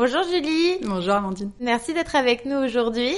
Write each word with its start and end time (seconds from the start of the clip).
Bonjour 0.00 0.22
Julie. 0.22 0.78
Bonjour 0.82 1.12
Amandine. 1.12 1.50
Merci 1.60 1.92
d'être 1.92 2.16
avec 2.16 2.46
nous 2.46 2.56
aujourd'hui. 2.56 3.14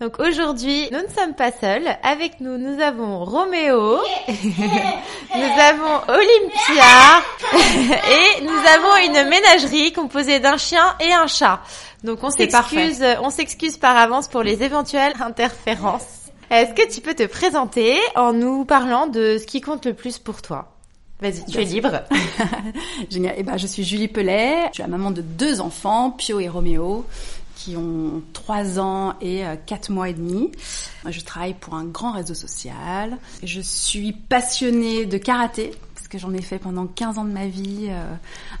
Donc 0.00 0.18
aujourd'hui, 0.18 0.88
nous 0.90 0.98
ne 0.98 1.06
sommes 1.06 1.34
pas 1.36 1.52
seuls. 1.52 1.86
Avec 2.02 2.40
nous, 2.40 2.58
nous 2.58 2.82
avons 2.82 3.24
Roméo, 3.24 4.00
nous 4.28 5.60
avons 5.60 6.02
Olympia 6.08 7.22
et 8.10 8.42
nous 8.42 8.50
avons 8.50 8.96
une 9.06 9.28
ménagerie 9.30 9.92
composée 9.92 10.40
d'un 10.40 10.56
chien 10.56 10.96
et 10.98 11.12
un 11.12 11.28
chat. 11.28 11.60
Donc 12.02 12.24
on 12.24 12.30
s'excuse, 12.30 13.04
on 13.22 13.30
s'excuse 13.30 13.76
par 13.76 13.96
avance 13.96 14.26
pour 14.26 14.42
les 14.42 14.64
éventuelles 14.64 15.14
interférences. 15.20 16.32
Est-ce 16.50 16.74
que 16.74 16.92
tu 16.92 17.00
peux 17.00 17.14
te 17.14 17.26
présenter 17.26 17.96
en 18.16 18.32
nous 18.32 18.64
parlant 18.64 19.06
de 19.06 19.38
ce 19.38 19.46
qui 19.46 19.60
compte 19.60 19.86
le 19.86 19.94
plus 19.94 20.18
pour 20.18 20.42
toi? 20.42 20.73
Vas-y, 21.24 21.42
tu 21.50 21.58
es 21.58 21.64
libre. 21.64 22.02
Génial. 23.10 23.34
Eh 23.38 23.42
ben, 23.42 23.56
je 23.56 23.66
suis 23.66 23.82
Julie 23.82 24.08
Pellet. 24.08 24.66
Je 24.68 24.74
suis 24.74 24.82
la 24.82 24.88
maman 24.88 25.10
de 25.10 25.22
deux 25.22 25.62
enfants, 25.62 26.10
Pio 26.10 26.38
et 26.38 26.50
Roméo, 26.50 27.06
qui 27.56 27.78
ont 27.78 28.20
trois 28.34 28.78
ans 28.78 29.14
et 29.22 29.42
quatre 29.64 29.90
mois 29.90 30.10
et 30.10 30.12
demi. 30.12 30.52
Je 31.08 31.20
travaille 31.22 31.54
pour 31.54 31.76
un 31.76 31.84
grand 31.84 32.12
réseau 32.12 32.34
social. 32.34 33.16
Je 33.42 33.62
suis 33.62 34.12
passionnée 34.12 35.06
de 35.06 35.16
karaté 35.16 35.70
que 36.14 36.20
j'en 36.20 36.32
ai 36.32 36.42
fait 36.42 36.60
pendant 36.60 36.86
15 36.86 37.18
ans 37.18 37.24
de 37.24 37.32
ma 37.32 37.46
vie 37.46 37.88
euh, 37.88 38.14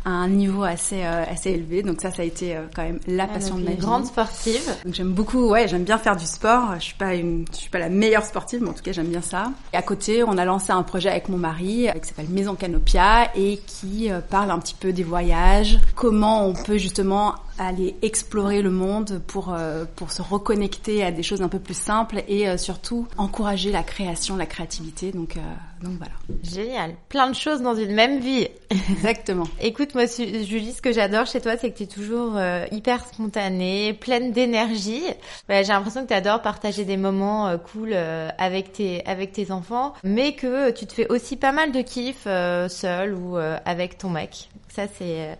à 0.04 0.10
un 0.10 0.28
niveau 0.28 0.64
assez 0.64 1.04
euh, 1.04 1.24
assez 1.30 1.50
élevé. 1.50 1.82
Donc 1.84 2.00
ça, 2.00 2.10
ça 2.10 2.22
a 2.22 2.24
été 2.24 2.56
euh, 2.56 2.64
quand 2.74 2.82
même 2.82 2.98
la 3.06 3.28
passion 3.28 3.54
ah, 3.58 3.60
de 3.60 3.64
ma 3.64 3.70
vie. 3.70 3.76
Grande 3.76 4.06
sportive. 4.06 4.74
J'aime 4.90 5.12
beaucoup, 5.12 5.48
ouais, 5.50 5.68
j'aime 5.68 5.84
bien 5.84 5.98
faire 5.98 6.16
du 6.16 6.26
sport. 6.26 6.74
Je 6.78 6.84
suis 6.84 6.94
pas 6.94 7.14
une, 7.14 7.44
je 7.52 7.56
suis 7.58 7.70
pas 7.70 7.78
la 7.78 7.88
meilleure 7.88 8.24
sportive, 8.24 8.60
mais 8.62 8.70
en 8.70 8.72
tout 8.72 8.82
cas 8.82 8.90
j'aime 8.90 9.06
bien 9.06 9.22
ça. 9.22 9.52
Et 9.72 9.76
à 9.76 9.82
côté, 9.82 10.24
on 10.24 10.36
a 10.36 10.44
lancé 10.44 10.72
un 10.72 10.82
projet 10.82 11.10
avec 11.10 11.28
mon 11.28 11.36
mari 11.36 11.88
qui 12.02 12.08
s'appelle 12.08 12.28
Maison 12.28 12.56
Canopia 12.56 13.30
et 13.36 13.60
qui 13.66 14.10
parle 14.30 14.50
un 14.50 14.58
petit 14.58 14.74
peu 14.74 14.92
des 14.92 15.04
voyages, 15.04 15.78
comment 15.94 16.46
on 16.46 16.54
peut 16.54 16.78
justement 16.78 17.36
aller 17.58 17.96
explorer 18.02 18.62
le 18.62 18.70
monde 18.70 19.22
pour 19.26 19.56
pour 19.96 20.10
se 20.10 20.22
reconnecter 20.22 21.04
à 21.04 21.10
des 21.10 21.22
choses 21.22 21.42
un 21.42 21.48
peu 21.48 21.58
plus 21.58 21.76
simples 21.76 22.24
et 22.28 22.56
surtout 22.58 23.06
encourager 23.16 23.70
la 23.70 23.82
création, 23.82 24.36
la 24.36 24.46
créativité. 24.46 25.12
Donc 25.12 25.36
donc 25.84 25.98
voilà. 25.98 26.14
Génial. 26.42 26.94
Plein 27.10 27.28
de 27.28 27.34
choses 27.34 27.60
dans 27.60 27.74
une 27.74 27.92
même 27.92 28.18
vie. 28.18 28.48
Exactement. 28.90 29.44
Écoute, 29.60 29.94
moi, 29.94 30.04
Julie, 30.06 30.72
ce 30.72 30.80
que 30.80 30.92
j'adore 30.92 31.26
chez 31.26 31.40
toi, 31.40 31.56
c'est 31.58 31.70
que 31.70 31.76
tu 31.76 31.82
es 31.82 31.86
toujours 31.86 32.36
euh, 32.36 32.64
hyper 32.72 33.04
spontanée, 33.04 33.92
pleine 33.92 34.32
d'énergie. 34.32 35.02
Bah, 35.48 35.62
J'ai 35.62 35.72
l'impression 35.72 36.02
que 36.02 36.08
tu 36.08 36.14
adores 36.14 36.40
partager 36.40 36.84
des 36.84 36.96
moments 36.96 37.48
euh, 37.48 37.58
cool 37.58 37.90
euh, 37.92 38.30
avec 38.38 38.72
tes 38.72 39.04
avec 39.04 39.32
tes 39.32 39.50
enfants, 39.50 39.92
mais 40.02 40.34
que 40.34 40.70
tu 40.70 40.86
te 40.86 40.94
fais 40.94 41.06
aussi 41.12 41.36
pas 41.36 41.52
mal 41.52 41.70
de 41.70 41.82
kiff 41.82 42.24
seul 42.24 43.14
ou 43.14 43.36
avec 43.36 43.98
ton 43.98 44.08
mec. 44.08 44.48
Ça, 44.68 44.84
c'est 44.98 45.36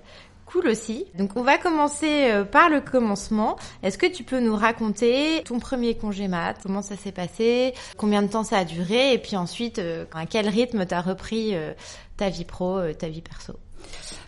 cool 0.47 0.69
aussi. 0.69 1.07
Donc 1.15 1.33
on 1.37 1.43
va 1.43 1.59
commencer 1.59 2.31
par 2.53 2.69
le 2.69 2.81
commencement. 2.81 3.57
Est-ce 3.83 3.99
que 3.99 4.07
tu 4.07 4.25
peux 4.25 4.41
nous 4.41 4.57
raconter 4.57 5.43
ton 5.45 5.59
premier 5.59 5.97
congé 5.97 6.29
mat? 6.29 6.57
Comment 6.63 6.83
ça 6.83 6.97
s'est 6.97 7.13
passé? 7.13 7.75
Combien 7.97 8.23
de 8.23 8.29
temps 8.29 8.45
ça 8.45 8.59
a 8.59 8.65
duré? 8.65 9.13
Et 9.13 9.19
puis 9.19 9.37
ensuite, 9.37 9.81
à 10.13 10.27
quel 10.27 10.49
rythme 10.49 10.87
t'as 10.87 11.01
repris 11.01 11.55
ta 12.17 12.29
vie 12.29 12.45
pro, 12.45 12.81
ta 12.93 13.09
vie 13.09 13.23
perso? 13.23 13.55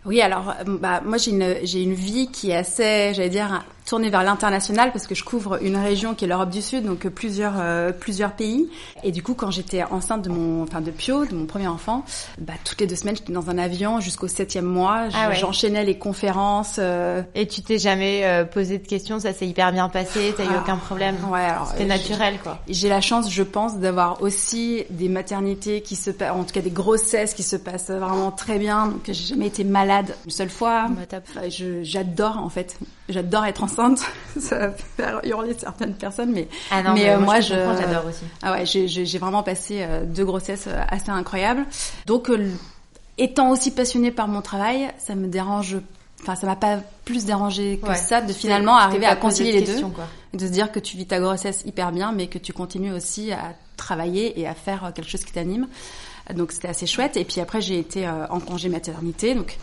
Oui, 0.07 0.21
alors 0.21 0.55
bah 0.67 1.01
moi 1.05 1.19
j'ai 1.19 1.33
une 1.33 1.57
j'ai 1.65 1.83
une 1.83 1.95
vie 1.95 2.29
qui 2.31 2.51
est 2.51 2.57
assez, 2.57 3.13
j'allais 3.13 3.29
dire, 3.29 3.65
tournée 3.87 4.09
vers 4.09 4.23
l'international 4.23 4.93
parce 4.93 5.07
que 5.07 5.15
je 5.15 5.25
couvre 5.25 5.63
une 5.63 5.77
région 5.77 6.15
qui 6.15 6.25
est 6.25 6.29
l'Europe 6.29 6.51
du 6.51 6.63
Sud, 6.63 6.85
donc 6.85 7.09
plusieurs 7.09 7.55
euh, 7.59 7.91
plusieurs 7.93 8.33
pays. 8.33 8.69
Et 9.03 9.11
du 9.11 9.23
coup, 9.23 9.35
quand 9.35 9.51
j'étais 9.51 9.83
enceinte 9.83 10.23
de 10.23 10.29
mon, 10.29 10.63
enfin 10.63 10.81
de 10.81 10.93
Pio, 10.93 11.25
de 11.25 11.35
mon 11.35 11.47
premier 11.47 11.67
enfant, 11.67 12.05
bah 12.39 12.53
toutes 12.65 12.81
les 12.81 12.87
deux 12.87 12.95
semaines 12.95 13.17
j'étais 13.17 13.33
dans 13.33 13.51
un 13.51 13.59
avion 13.59 14.01
jusqu'au 14.01 14.29
septième 14.29 14.65
mois. 14.65 15.09
Ah 15.13 15.29
ouais. 15.31 15.35
J'enchaînais 15.37 15.85
les 15.85 15.99
conférences. 15.99 16.77
Euh... 16.79 17.23
Et 17.35 17.49
tu 17.49 17.63
t'es 17.63 17.79
jamais 17.79 18.25
euh, 18.25 18.45
posé 18.45 18.79
de 18.79 18.87
questions 18.87 19.19
Ça 19.19 19.33
s'est 19.33 19.47
hyper 19.47 19.73
bien 19.73 19.89
passé 19.89 20.35
T'as 20.37 20.45
eu 20.45 20.49
Ah, 20.55 20.61
aucun 20.63 20.77
problème 20.77 21.17
Ouais, 21.29 21.41
alors 21.41 21.69
C'était 21.69 21.83
euh, 21.83 21.89
naturel 21.89 22.39
quoi. 22.43 22.59
J'ai 22.69 22.89
la 22.89 23.01
chance, 23.01 23.31
je 23.31 23.43
pense, 23.43 23.79
d'avoir 23.79 24.23
aussi 24.23 24.85
des 24.91 25.09
maternités 25.09 25.81
qui 25.81 25.97
se 25.97 26.11
passent, 26.11 26.33
en 26.33 26.45
tout 26.45 26.53
cas 26.53 26.61
des 26.61 26.71
grossesses 26.71 27.35
qui 27.35 27.43
se 27.43 27.57
passent 27.57 27.91
vraiment 27.91 28.31
très 28.31 28.59
bien. 28.59 28.87
Donc 28.87 29.03
j'ai 29.07 29.15
jamais 29.15 29.46
été 29.47 29.65
malade 29.65 30.15
une 30.25 30.31
seule 30.31 30.51
fois. 30.51 30.87
Enfin, 30.91 31.41
J'adore 31.83 32.39
en 32.39 32.49
fait, 32.49 32.77
j'adore 33.09 33.45
être 33.47 33.63
enceinte. 33.65 34.01
Ça 34.39 34.59
va 34.59 34.73
faire 34.73 35.21
hurler 35.25 35.55
certaines 35.59 35.95
personnes, 35.95 36.33
mais 36.33 36.49
Ah 36.71 36.83
non, 36.83 36.93
mais, 36.95 37.05
mais 37.05 37.11
euh, 37.11 37.19
moi, 37.21 37.41
je, 37.41 37.55
j'adore 37.55 38.07
aussi. 38.09 38.25
ah 38.43 38.53
ouais, 38.53 38.67
j'ai- 38.67 39.19
vraiment 39.19 39.43
passé 39.43 39.79
euh, 39.83 40.05
deux 40.05 40.25
grossesses 40.25 40.67
euh, 40.67 40.81
assez 40.89 41.11
incroyables. 41.11 41.65
Donc, 42.07 42.31
étant 43.19 43.51
aussi 43.51 43.71
passionnée 43.71 44.11
par 44.11 44.29
mon 44.29 44.43
travail, 44.43 44.89
ça 44.99 45.15
me 45.15 45.27
dérange. 45.29 45.77
Enfin, 46.23 46.35
ça 46.35 46.47
m'a 46.47 46.57
pas 46.57 46.79
plus 47.05 47.25
dérangé 47.25 47.79
que 47.83 47.89
Ouais. 47.89 47.95
ça 47.95 48.21
de 48.21 48.33
finalement 48.33 48.77
arriver 48.77 49.07
à 49.07 49.17
concilier 49.17 49.53
les 49.53 49.63
deux 49.63 49.81
quoi. 49.83 50.05
de 50.33 50.47
se 50.47 50.51
dire 50.51 50.73
que 50.73 50.81
tu 50.81 50.97
vis 50.97 51.07
ta 51.07 51.21
grossesse 51.21 51.63
hyper 51.67 51.93
bien, 51.93 52.11
mais 52.13 52.27
que 52.27 52.39
tu 52.39 52.53
continues 52.53 52.93
aussi 52.93 53.33
à 53.33 53.55
travailler 53.77 54.41
et 54.41 54.47
à 54.49 54.55
faire 54.55 54.93
quelque 54.95 55.09
chose 55.11 55.23
qui 55.25 55.33
t'anime. 55.33 55.69
Donc 56.35 56.53
c'était 56.53 56.69
assez 56.69 56.87
chouette. 56.87 57.17
Et 57.17 57.25
puis 57.25 57.41
après 57.41 57.61
j'ai 57.61 57.79
été 57.79 58.07
euh, 58.07 58.27
en 58.31 58.41
congé 58.41 58.69
maternité, 58.69 59.35
donc 59.35 59.59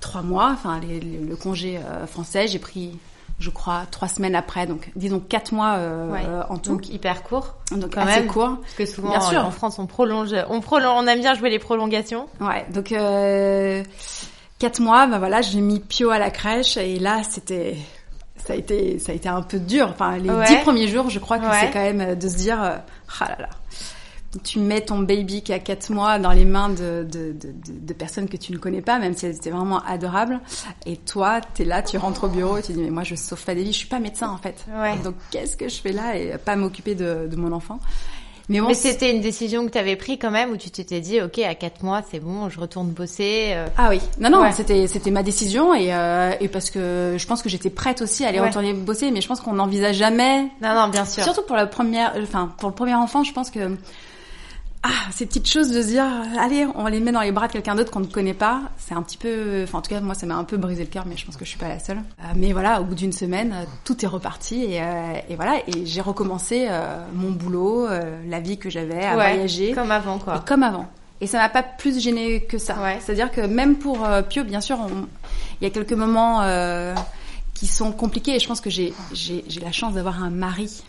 trois 0.00 0.22
mois. 0.22 0.50
Enfin 0.52 0.80
les- 0.80 1.00
les- 1.00 1.18
le 1.18 1.36
congé 1.36 1.78
euh, 1.78 2.06
français, 2.06 2.48
j'ai 2.48 2.58
pris, 2.58 2.98
je 3.38 3.50
crois, 3.50 3.82
trois 3.90 4.08
semaines 4.08 4.34
après. 4.34 4.66
Donc 4.66 4.90
disons 4.96 5.20
quatre 5.20 5.52
mois 5.52 5.74
euh, 5.76 6.10
Ouais. 6.10 6.24
euh, 6.26 6.42
en 6.48 6.58
tout. 6.58 6.72
Donc 6.72 6.88
hyper 6.88 7.22
court. 7.22 7.54
Donc, 7.70 7.94
quand 7.94 8.00
assez 8.02 8.20
même. 8.20 8.26
court. 8.26 8.56
Parce 8.60 8.74
que 8.74 8.86
souvent 8.86 9.10
Bien 9.10 9.20
sûr. 9.20 9.44
en 9.44 9.50
France 9.50 9.78
on 9.78 9.86
prolonge, 9.86 10.34
on 10.48 10.60
prolonge, 10.60 10.92
on 10.96 11.06
aime 11.06 11.20
bien 11.20 11.34
jouer 11.34 11.50
les 11.50 11.58
prolongations. 11.58 12.26
Ouais, 12.40 12.66
donc 12.72 12.92
euh, 12.92 13.82
quatre 14.58 14.80
mois, 14.80 15.06
bah 15.06 15.18
voilà, 15.18 15.40
j'ai 15.42 15.60
mis 15.60 15.78
Pio 15.80 16.10
à 16.10 16.18
la 16.18 16.30
crèche 16.30 16.76
et 16.78 16.98
là 16.98 17.22
c'était 17.22 17.76
ça 18.44 18.54
a 18.54 18.56
été 18.56 18.98
ça 18.98 19.12
a 19.12 19.14
été 19.14 19.28
un 19.28 19.42
peu 19.42 19.58
dur. 19.58 19.88
Enfin 19.90 20.16
les 20.16 20.30
Ouais. 20.30 20.46
dix 20.46 20.56
premiers 20.62 20.88
jours, 20.88 21.10
je 21.10 21.18
crois 21.18 21.38
que 21.38 21.44
Ouais. 21.44 21.58
c'est 21.60 21.70
quand 21.70 21.82
même 21.94 22.16
de 22.18 22.28
se 22.28 22.36
dire 22.36 22.58
ah 22.60 23.28
là 23.28 23.36
là. 23.38 23.48
Tu 24.44 24.58
mets 24.58 24.82
ton 24.82 24.98
baby 24.98 25.42
qui 25.42 25.54
a 25.54 25.58
quatre 25.58 25.90
mois 25.90 26.18
dans 26.18 26.32
les 26.32 26.44
mains 26.44 26.68
de, 26.68 27.06
de, 27.10 27.32
de, 27.32 27.48
de- 27.86 27.92
personnes 27.94 28.28
que 28.28 28.36
tu 28.36 28.52
ne 28.52 28.58
connais 28.58 28.82
pas, 28.82 28.98
même 28.98 29.14
si 29.14 29.24
elles 29.24 29.36
étaient 29.36 29.50
vraiment 29.50 29.80
adorables. 29.84 30.38
Et 30.84 30.96
toi, 30.98 31.40
t'es 31.54 31.64
là, 31.64 31.82
tu 31.82 31.96
rentres 31.96 32.24
au 32.24 32.28
bureau 32.28 32.58
et 32.58 32.62
tu 32.62 32.72
dis 32.72 32.80
mais 32.82 32.90
moi 32.90 33.04
je 33.04 33.14
sauve 33.14 33.42
pas 33.42 33.54
des 33.54 33.62
vies, 33.62 33.72
je 33.72 33.78
suis 33.78 33.88
pas 33.88 34.00
médecin 34.00 34.28
en 34.28 34.36
fait. 34.36 34.66
Ouais. 34.78 34.96
Donc 35.02 35.14
qu'est-ce 35.30 35.56
que 35.56 35.68
je 35.70 35.76
fais 35.80 35.92
là 35.92 36.16
et 36.16 36.36
pas 36.36 36.56
m'occuper 36.56 36.94
de, 36.94 37.26
de 37.26 37.36
mon 37.36 37.52
enfant? 37.52 37.80
Mais 38.50 38.60
bon, 38.60 38.68
Mais 38.68 38.74
c'était 38.74 39.10
une 39.14 39.20
décision 39.20 39.66
que 39.66 39.70
tu 39.72 39.78
avais 39.78 39.96
pris 39.96 40.18
quand 40.18 40.30
même 40.30 40.50
où 40.50 40.56
tu 40.56 40.70
t'étais 40.70 41.00
dit 41.00 41.20
ok 41.20 41.38
à 41.40 41.54
quatre 41.54 41.82
mois 41.82 42.00
c'est 42.10 42.18
bon 42.20 42.48
je 42.48 42.58
retourne 42.60 42.88
bosser. 42.88 43.50
euh. 43.52 43.66
Ah 43.76 43.88
oui, 43.90 44.00
non 44.20 44.30
non, 44.30 44.40
Ouais. 44.42 44.52
c'était 44.52 44.86
c'était 44.86 45.10
ma 45.10 45.22
décision 45.22 45.74
et 45.74 45.92
euh, 45.94 46.32
et 46.40 46.48
parce 46.48 46.70
que 46.70 47.16
je 47.18 47.26
pense 47.26 47.42
que 47.42 47.48
j'étais 47.50 47.68
prête 47.70 48.00
aussi 48.02 48.24
à 48.24 48.28
aller 48.28 48.40
Ouais. 48.40 48.46
retourner 48.48 48.72
bosser, 48.74 49.10
mais 49.10 49.20
je 49.22 49.28
pense 49.28 49.40
qu'on 49.42 49.54
n'envisage 49.54 49.96
jamais. 49.96 50.44
Non 50.62 50.74
non 50.74 50.88
bien 50.88 51.04
sûr. 51.06 51.24
Surtout 51.24 51.42
pour 51.42 51.56
la 51.56 51.66
première, 51.66 52.14
enfin 52.22 52.52
pour 52.58 52.68
le 52.70 52.74
premier 52.74 52.94
enfant, 52.94 53.22
je 53.22 53.32
pense 53.34 53.50
que 53.50 53.76
ah 54.88 55.10
ces 55.12 55.26
petites 55.26 55.46
choses 55.48 55.70
de 55.70 55.82
se 55.82 55.88
dire 55.88 56.06
allez 56.38 56.66
on 56.74 56.86
les 56.86 57.00
met 57.00 57.12
dans 57.12 57.20
les 57.20 57.32
bras 57.32 57.46
de 57.46 57.52
quelqu'un 57.52 57.74
d'autre 57.74 57.90
qu'on 57.92 58.00
ne 58.00 58.06
connaît 58.06 58.34
pas, 58.34 58.62
c'est 58.78 58.94
un 58.94 59.02
petit 59.02 59.18
peu, 59.18 59.62
enfin 59.64 59.78
en 59.78 59.82
tout 59.82 59.90
cas 59.90 60.00
moi 60.00 60.14
ça 60.14 60.26
m'a 60.26 60.36
un 60.36 60.44
peu 60.44 60.56
brisé 60.56 60.82
le 60.84 60.88
cœur, 60.88 61.04
mais 61.06 61.16
je 61.16 61.26
pense 61.26 61.36
que 61.36 61.44
je 61.44 61.50
suis 61.50 61.58
pas 61.58 61.68
la 61.68 61.78
seule. 61.78 61.98
Euh, 62.20 62.24
mais 62.36 62.52
voilà, 62.52 62.80
au 62.80 62.84
bout 62.84 62.94
d'une 62.94 63.12
semaine, 63.12 63.52
euh, 63.54 63.64
tout 63.84 64.04
est 64.04 64.08
reparti 64.08 64.64
et, 64.64 64.82
euh, 64.82 65.12
et 65.28 65.36
voilà 65.36 65.58
et 65.66 65.84
j'ai 65.84 66.00
recommencé 66.00 66.66
euh, 66.70 67.02
mon 67.14 67.30
boulot, 67.30 67.86
euh, 67.86 68.20
la 68.28 68.40
vie 68.40 68.58
que 68.58 68.70
j'avais 68.70 69.04
à 69.04 69.16
Ouais, 69.16 69.32
voyager 69.34 69.72
comme 69.72 69.90
avant 69.92 70.18
quoi. 70.18 70.36
et 70.36 70.48
comme 70.48 70.62
avant. 70.62 70.88
Et 71.20 71.26
ça 71.26 71.38
m'a 71.38 71.48
pas 71.48 71.64
plus 71.64 72.00
gêné 72.00 72.42
que 72.44 72.58
ça. 72.58 72.76
Ouais. 72.80 72.98
C'est-à-dire 73.00 73.30
que 73.32 73.40
même 73.40 73.76
pour 73.76 74.04
euh, 74.06 74.22
Pio, 74.22 74.44
bien 74.44 74.60
sûr, 74.60 74.78
il 75.60 75.64
y 75.64 75.66
a 75.66 75.70
quelques 75.70 75.92
moments 75.92 76.42
euh, 76.42 76.94
qui 77.54 77.66
sont 77.66 77.90
compliqués. 77.90 78.36
Et 78.36 78.38
je 78.38 78.46
pense 78.46 78.60
que 78.60 78.70
j'ai 78.70 78.94
la 79.60 79.72
chance 79.72 79.94
d'avoir 79.94 80.22
un 80.22 80.30
mari 80.30 80.84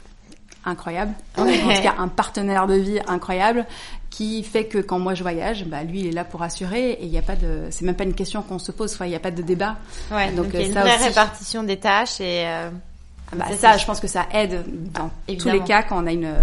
incroyable, 0.65 1.13
en 1.37 1.45
tout 1.45 1.81
cas 1.81 1.95
un 1.97 2.07
partenaire 2.07 2.67
de 2.67 2.75
vie 2.75 2.99
incroyable 3.07 3.65
qui 4.09 4.43
fait 4.43 4.65
que 4.65 4.79
quand 4.79 4.99
moi 4.99 5.13
je 5.13 5.23
voyage, 5.23 5.65
bah 5.65 5.83
lui 5.83 6.01
il 6.01 6.07
est 6.07 6.11
là 6.11 6.25
pour 6.25 6.41
assurer 6.41 6.91
et 6.91 7.05
il 7.05 7.11
n'y 7.11 7.17
a 7.17 7.21
pas 7.21 7.35
de, 7.35 7.67
c'est 7.69 7.85
même 7.85 7.95
pas 7.95 8.03
une 8.03 8.13
question 8.13 8.41
qu'on 8.41 8.59
se 8.59 8.71
pose, 8.71 8.97
il 9.01 9.07
n'y 9.07 9.15
a 9.15 9.19
pas 9.19 9.31
de 9.31 9.41
débat. 9.41 9.77
Ouais, 10.11 10.31
donc, 10.31 10.47
il 10.53 10.59
y 10.59 10.63
a 10.63 10.65
une 10.65 10.73
vraie 10.73 10.97
répartition 10.97 11.63
des 11.63 11.77
tâches 11.77 12.19
et 12.19 12.43
euh, 12.45 12.69
ah 13.31 13.35
bah, 13.35 13.45
ça, 13.57 13.77
je 13.77 13.85
pense 13.85 13.99
que 13.99 14.07
ça 14.07 14.25
aide 14.33 14.63
dans 14.93 15.11
tous 15.37 15.49
les 15.49 15.61
cas 15.61 15.83
quand 15.83 16.03
on 16.03 16.07
a 16.07 16.11
une, 16.11 16.33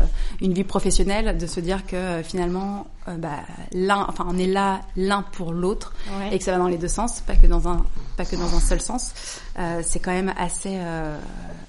une 0.41 0.55
vie 0.55 0.65
professionnelle 0.65 1.37
de 1.37 1.47
se 1.47 1.61
dire 1.61 1.85
que 1.87 1.97
euh, 1.97 2.23
finalement, 2.23 2.87
euh, 3.08 3.17
bah, 3.17 3.38
l'un, 3.73 4.06
enfin, 4.08 4.26
on 4.29 4.38
est 4.38 4.47
là 4.47 4.81
l'un 4.97 5.23
pour 5.23 5.53
l'autre 5.53 5.94
et 6.31 6.38
que 6.38 6.44
ça 6.44 6.53
va 6.53 6.58
dans 6.58 6.69
les 6.69 6.79
deux 6.79 6.88
sens, 6.88 7.20
pas 7.20 7.37
que 7.37 7.47
dans 7.47 7.69
un, 7.69 7.85
pas 8.17 8.25
que 8.25 8.37
dans 8.37 8.55
un 8.55 8.61
seul 8.61 8.81
sens. 8.81 9.12
Euh, 9.58 9.81
c'est 9.82 10.00
quand 10.00 10.12
même 10.12 10.35
assez, 10.37 10.75
euh, 10.75 11.17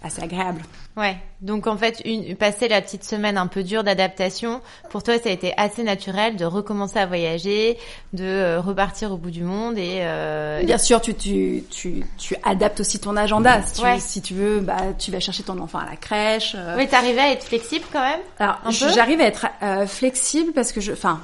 assez 0.04 0.22
agréable. 0.22 0.62
Ouais. 0.98 1.16
Donc 1.42 1.68
en 1.68 1.78
fait, 1.78 2.01
une, 2.04 2.36
passer 2.36 2.68
la 2.68 2.81
petite 2.81 3.04
semaine 3.04 3.38
un 3.38 3.48
peu 3.48 3.63
dure 3.63 3.84
d'adaptation, 3.84 4.62
pour 4.89 5.04
toi, 5.04 5.18
ça 5.19 5.30
a 5.30 5.31
été 5.31 5.54
assez 5.56 5.84
naturel 5.84 6.36
de 6.36 6.44
recommencer 6.44 7.00
à 7.00 7.06
voyager, 7.06 7.78
de 8.13 8.25
euh, 8.25 8.60
repartir 8.60 9.12
au 9.12 9.18
bout 9.18 9.31
du 9.31 9.44
monde 9.44 9.78
et. 9.78 10.00
Euh... 10.01 10.63
Bien 10.63 10.80
sûr, 10.80 11.00
tu, 11.00 11.13
tu 11.13 11.63
tu 11.69 12.04
tu 12.18 12.36
adaptes 12.44 12.80
aussi 12.80 13.00
ton 13.00 13.16
agenda. 13.16 13.62
Si 13.62 13.81
tu, 13.81 13.88
si 14.00 14.22
tu 14.22 14.33
veux, 14.33 14.60
bah 14.60 14.78
tu 14.98 15.12
vas 15.12 15.19
chercher 15.19 15.44
ton 15.44 15.60
enfant 15.60 15.80
à 15.80 15.86
la 15.86 15.95
crèche. 15.95 16.57
Oui, 16.75 16.88
t'arrivais 16.88 17.22
à 17.22 17.31
être 17.31 17.45
flexible 17.45 17.86
quand 17.94 18.01
même. 18.01 18.19
Alors 18.40 18.60
j'arrive 18.69 19.22
à 19.22 19.25
être 19.25 19.45
flexible 19.88 20.51
parce 20.54 20.72
que 20.72 20.81
je, 20.81 20.92
enfin 20.92 21.22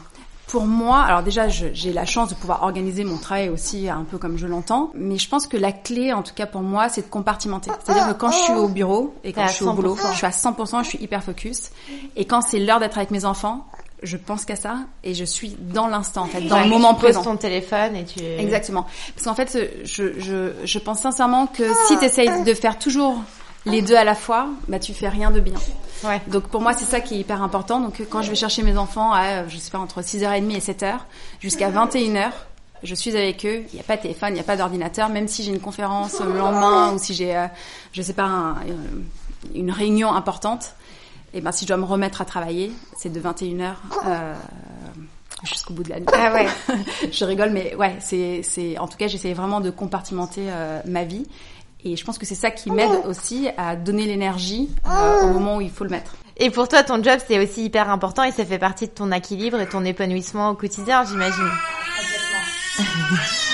pour 0.53 0.67
moi, 0.67 1.01
alors 1.01 1.23
déjà, 1.23 1.47
j'ai 1.47 1.91
la 1.91 2.05
chance 2.05 2.29
de 2.29 2.35
pouvoir 2.35 2.61
organiser 2.61 3.03
mon 3.03 3.17
travail 3.17 3.49
aussi 3.49 3.89
un 3.89 4.03
peu 4.03 4.19
comme 4.19 4.37
je 4.37 4.45
l'entends, 4.45 4.91
mais 4.93 5.17
je 5.17 5.27
pense 5.27 5.47
que 5.47 5.57
la 5.57 5.71
clé, 5.71 6.13
en 6.13 6.21
tout 6.21 6.35
cas 6.35 6.45
pour 6.45 6.61
moi, 6.61 6.89
c'est 6.89 7.01
de 7.01 7.07
compartimenter. 7.07 7.71
C'est-à-dire 7.83 8.09
que 8.09 8.13
quand 8.13 8.29
je 8.29 8.37
suis 8.37 8.53
au 8.53 8.67
bureau 8.67 9.15
et 9.23 9.33
quand 9.33 9.47
je 9.47 9.53
suis 9.53 9.65
au 9.65 9.73
boulot, 9.73 9.97
je 10.11 10.15
suis 10.15 10.27
à 10.27 10.29
100%, 10.29 10.83
je 10.83 10.89
suis 10.89 10.99
hyper 10.99 11.23
focus. 11.23 11.71
Et 12.15 12.25
quand 12.25 12.41
c'est 12.41 12.59
l'heure 12.59 12.79
d'être 12.79 12.99
avec 12.99 13.09
mes 13.09 13.25
enfants, 13.25 13.65
je 14.03 14.15
pense 14.15 14.45
qu'à 14.45 14.55
ça 14.55 14.81
et 15.03 15.15
je 15.15 15.25
suis 15.25 15.57
dans 15.59 15.87
l'instant 15.87 16.21
en 16.21 16.27
fait, 16.27 16.41
dans 16.41 16.59
le 16.59 16.69
moment 16.69 16.93
tu 16.93 16.99
présent. 16.99 17.23
ton 17.23 17.35
téléphone 17.35 17.95
et 17.95 18.05
tu 18.05 18.19
Exactement. 18.23 18.85
Parce 19.15 19.25
qu'en 19.25 19.33
fait, 19.33 19.57
je, 19.83 20.19
je, 20.19 20.51
je 20.63 20.79
pense 20.79 20.99
sincèrement 20.99 21.47
que 21.47 21.63
si 21.87 21.97
tu 21.97 22.05
essayes 22.05 22.43
de 22.43 22.53
faire 22.53 22.77
toujours 22.77 23.15
les 23.65 23.81
deux 23.81 23.95
à 23.95 24.03
la 24.03 24.15
fois, 24.15 24.47
bah 24.67 24.79
tu 24.79 24.93
fais 24.93 25.09
rien 25.09 25.31
de 25.31 25.39
bien. 25.39 25.55
Ouais. 26.03 26.21
Donc 26.27 26.47
pour 26.49 26.61
moi 26.61 26.73
c'est 26.73 26.85
ça 26.85 26.99
qui 26.99 27.15
est 27.15 27.19
hyper 27.19 27.41
important. 27.41 27.79
Donc 27.79 28.01
quand 28.09 28.21
je 28.21 28.29
vais 28.29 28.35
chercher 28.35 28.63
mes 28.63 28.77
enfants 28.77 29.13
à 29.13 29.47
je 29.47 29.57
sais 29.57 29.71
pas 29.71 29.79
entre 29.79 30.01
6h30 30.01 30.51
et 30.55 30.59
7h 30.59 30.99
jusqu'à 31.39 31.71
21h, 31.71 32.31
je 32.83 32.95
suis 32.95 33.15
avec 33.15 33.45
eux, 33.45 33.63
il 33.71 33.75
n'y 33.75 33.79
a 33.79 33.83
pas 33.83 33.95
de 33.95 34.01
téléphone, 34.01 34.29
il 34.31 34.35
n'y 34.35 34.39
a 34.39 34.43
pas 34.43 34.57
d'ordinateur, 34.57 35.09
même 35.09 35.27
si 35.27 35.43
j'ai 35.43 35.51
une 35.51 35.61
conférence 35.61 36.19
le 36.19 36.37
lendemain 36.37 36.93
ou 36.93 36.99
si 36.99 37.13
j'ai 37.13 37.35
euh, 37.35 37.47
je 37.93 38.01
sais 38.01 38.13
pas 38.13 38.25
un, 38.25 38.55
une 39.55 39.71
réunion 39.71 40.13
importante, 40.13 40.73
et 41.33 41.39
ben 41.39 41.51
si 41.51 41.63
je 41.63 41.69
dois 41.69 41.77
me 41.77 41.85
remettre 41.85 42.21
à 42.21 42.25
travailler, 42.25 42.71
c'est 42.97 43.09
de 43.11 43.19
21h 43.21 43.73
euh, 44.05 44.33
jusqu'au 45.43 45.73
bout 45.73 45.83
de 45.83 45.89
la 45.89 45.99
nuit. 45.99 46.07
Ah 46.11 46.33
ouais. 46.33 46.47
je 47.11 47.23
rigole 47.23 47.51
mais 47.51 47.75
ouais, 47.75 47.95
c'est 48.01 48.41
c'est 48.43 48.77
en 48.77 48.89
tout 48.89 48.97
cas 48.97 49.07
j'essaie 49.07 49.33
vraiment 49.33 49.61
de 49.61 49.69
compartimenter 49.69 50.47
euh, 50.47 50.81
ma 50.85 51.05
vie 51.05 51.25
et 51.83 51.95
je 51.95 52.03
pense 52.05 52.17
que 52.17 52.25
c'est 52.25 52.35
ça 52.35 52.51
qui 52.51 52.71
m'aide 52.71 52.91
aussi 53.07 53.49
à 53.57 53.75
donner 53.75 54.05
l'énergie 54.05 54.69
euh, 54.87 55.23
au 55.23 55.27
moment 55.27 55.57
où 55.57 55.61
il 55.61 55.69
faut 55.69 55.83
le 55.83 55.89
mettre. 55.89 56.15
Et 56.37 56.49
pour 56.49 56.67
toi, 56.67 56.83
ton 56.83 57.03
job, 57.03 57.19
c'est 57.27 57.39
aussi 57.39 57.65
hyper 57.65 57.89
important 57.89 58.23
et 58.23 58.31
ça 58.31 58.45
fait 58.45 58.57
partie 58.57 58.87
de 58.87 58.91
ton 58.91 59.11
équilibre 59.11 59.59
et 59.59 59.67
ton 59.67 59.85
épanouissement 59.85 60.49
au 60.49 60.55
quotidien, 60.55 61.03
j'imagine. 61.05 61.49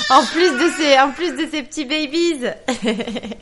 en 0.10 0.24
plus 0.26 0.52
de 0.52 0.70
ces, 0.78 1.00
en 1.00 1.12
plus 1.12 1.32
de 1.32 1.48
ces 1.52 1.64
petits 1.64 1.86
babies. 1.86 2.46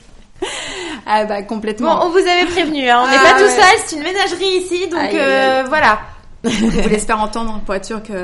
ah 1.05 1.25
bah 1.25 1.43
complètement. 1.43 1.97
Bon, 1.97 2.05
on 2.07 2.09
vous 2.09 2.17
avait 2.17 2.45
prévenu, 2.45 2.89
hein. 2.89 3.03
on 3.05 3.09
n'est 3.09 3.17
ah 3.17 3.33
pas 3.33 3.39
tout 3.39 3.49
seul, 3.49 3.79
c'est 3.85 3.95
une 3.95 4.03
ménagerie 4.03 4.57
ici, 4.57 4.87
donc 4.87 5.13
euh, 5.13 5.65
voilà. 5.67 5.99
Vous 6.47 6.71
faire 6.71 7.19
entendre 7.19 7.61
pour 7.65 7.75
être 7.75 7.85
sûr 7.85 8.03
qu'il 8.03 8.15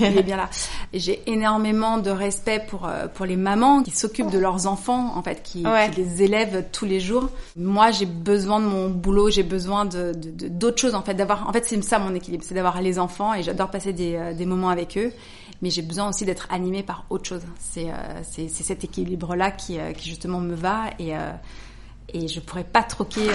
est 0.00 0.22
bien 0.22 0.36
là. 0.36 0.48
J'ai 0.92 1.22
énormément 1.26 1.98
de 1.98 2.10
respect 2.10 2.64
pour 2.68 2.86
euh, 2.86 3.06
pour 3.08 3.26
les 3.26 3.36
mamans 3.36 3.82
qui 3.82 3.90
s'occupent 3.90 4.30
de 4.30 4.38
leurs 4.38 4.66
enfants, 4.66 5.12
en 5.16 5.22
fait, 5.22 5.42
qui, 5.42 5.64
qui 5.64 6.00
les 6.00 6.22
élèvent 6.22 6.66
tous 6.72 6.84
les 6.84 7.00
jours. 7.00 7.28
Moi, 7.56 7.90
j'ai 7.90 8.06
besoin 8.06 8.60
de 8.60 8.66
mon 8.66 8.88
boulot, 8.90 9.30
j'ai 9.30 9.42
besoin 9.42 9.84
de 9.84 10.12
d'autres 10.14 10.80
choses, 10.80 10.94
en 10.94 11.02
fait, 11.02 11.14
d'avoir. 11.14 11.48
En 11.48 11.52
fait, 11.52 11.64
c'est 11.64 11.82
ça 11.82 11.98
mon 11.98 12.14
équilibre, 12.14 12.44
c'est 12.46 12.54
d'avoir 12.54 12.80
les 12.80 12.98
enfants 12.98 13.34
et 13.34 13.42
j'adore 13.42 13.70
passer 13.70 13.92
des, 13.92 14.14
euh, 14.16 14.34
des 14.34 14.46
moments 14.46 14.70
avec 14.70 14.96
eux. 14.98 15.12
Mais 15.62 15.70
j'ai 15.70 15.82
besoin 15.82 16.10
aussi 16.10 16.24
d'être 16.24 16.46
animée 16.50 16.82
par 16.82 17.06
autre 17.08 17.26
chose. 17.26 17.42
C'est 17.58 17.90
euh, 17.90 18.22
c'est 18.22 18.48
cet 18.48 18.84
équilibre-là 18.84 19.50
qui, 19.50 19.78
qui 19.96 20.08
justement 20.10 20.40
me 20.40 20.54
va 20.54 20.90
et 20.98 21.14
et 22.12 22.28
je 22.28 22.40
pourrais 22.40 22.64
pas 22.64 22.82
troquer 22.82 23.28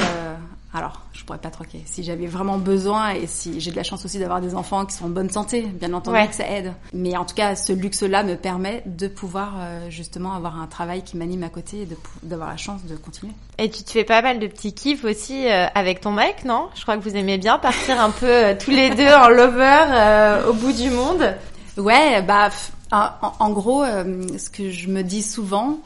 alors, 0.73 1.01
je 1.11 1.25
pourrais 1.25 1.37
pas 1.37 1.49
troquer. 1.49 1.83
Si 1.85 2.01
j'avais 2.01 2.27
vraiment 2.27 2.57
besoin 2.57 3.09
et 3.09 3.27
si 3.27 3.59
j'ai 3.59 3.71
de 3.71 3.75
la 3.75 3.83
chance 3.83 4.05
aussi 4.05 4.19
d'avoir 4.19 4.39
des 4.39 4.55
enfants 4.55 4.85
qui 4.85 4.95
sont 4.95 5.05
en 5.05 5.09
bonne 5.09 5.29
santé, 5.29 5.63
bien 5.63 5.93
entendu 5.93 6.17
que 6.29 6.35
ça 6.35 6.47
aide. 6.47 6.73
Mais 6.93 7.17
en 7.17 7.25
tout 7.25 7.35
cas, 7.35 7.57
ce 7.57 7.73
luxe-là 7.73 8.23
me 8.23 8.35
permet 8.35 8.81
de 8.85 9.09
pouvoir 9.09 9.55
euh, 9.59 9.89
justement 9.89 10.31
avoir 10.33 10.61
un 10.61 10.67
travail 10.67 11.03
qui 11.03 11.17
m'anime 11.17 11.43
à 11.43 11.49
côté 11.49 11.81
et 11.81 11.87
d'avoir 12.23 12.49
la 12.49 12.55
chance 12.55 12.85
de 12.85 12.95
continuer. 12.95 13.33
Et 13.57 13.69
tu 13.69 13.83
te 13.83 13.91
fais 13.91 14.05
pas 14.05 14.21
mal 14.21 14.39
de 14.39 14.47
petits 14.47 14.73
kiffs 14.73 15.03
aussi 15.03 15.45
euh, 15.45 15.67
avec 15.75 15.99
ton 15.99 16.13
mec, 16.13 16.45
non? 16.45 16.69
Je 16.75 16.83
crois 16.83 16.95
que 16.95 17.03
vous 17.03 17.17
aimez 17.17 17.37
bien 17.37 17.57
partir 17.57 17.99
un 17.99 18.11
peu 18.11 18.25
euh, 18.25 18.55
tous 18.57 18.71
les 18.71 18.91
deux 18.91 19.09
en 19.09 19.27
lover 19.27 20.47
au 20.47 20.53
bout 20.53 20.71
du 20.71 20.89
monde. 20.89 21.35
Ouais, 21.75 22.21
bah 22.21 22.49
en, 22.93 23.09
en 23.39 23.49
gros, 23.49 23.83
ce 23.83 24.49
que 24.49 24.69
je 24.69 24.87
me 24.87 25.01
dis 25.01 25.21
souvent, 25.21 25.79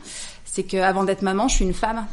c'est 0.44 0.64
qu'avant 0.64 1.04
d'être 1.04 1.24
maman, 1.24 1.48
je 1.48 1.56
suis 1.56 1.66
une 1.66 1.74
femme. 1.74 2.06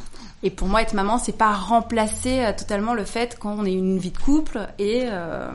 Et 0.43 0.51
pour 0.51 0.69
moi, 0.69 0.83
être 0.83 0.95
maman, 0.95 1.19
c'est 1.19 1.37
pas 1.37 1.53
remplacer 1.53 2.41
euh, 2.41 2.53
totalement 2.53 2.95
le 2.95 3.05
fait 3.05 3.39
qu'on 3.39 3.65
ait 3.65 3.73
une 3.73 3.99
vie 3.99 4.11
de 4.11 4.19
couple 4.19 4.67
et 4.79 5.03
euh, 5.05 5.49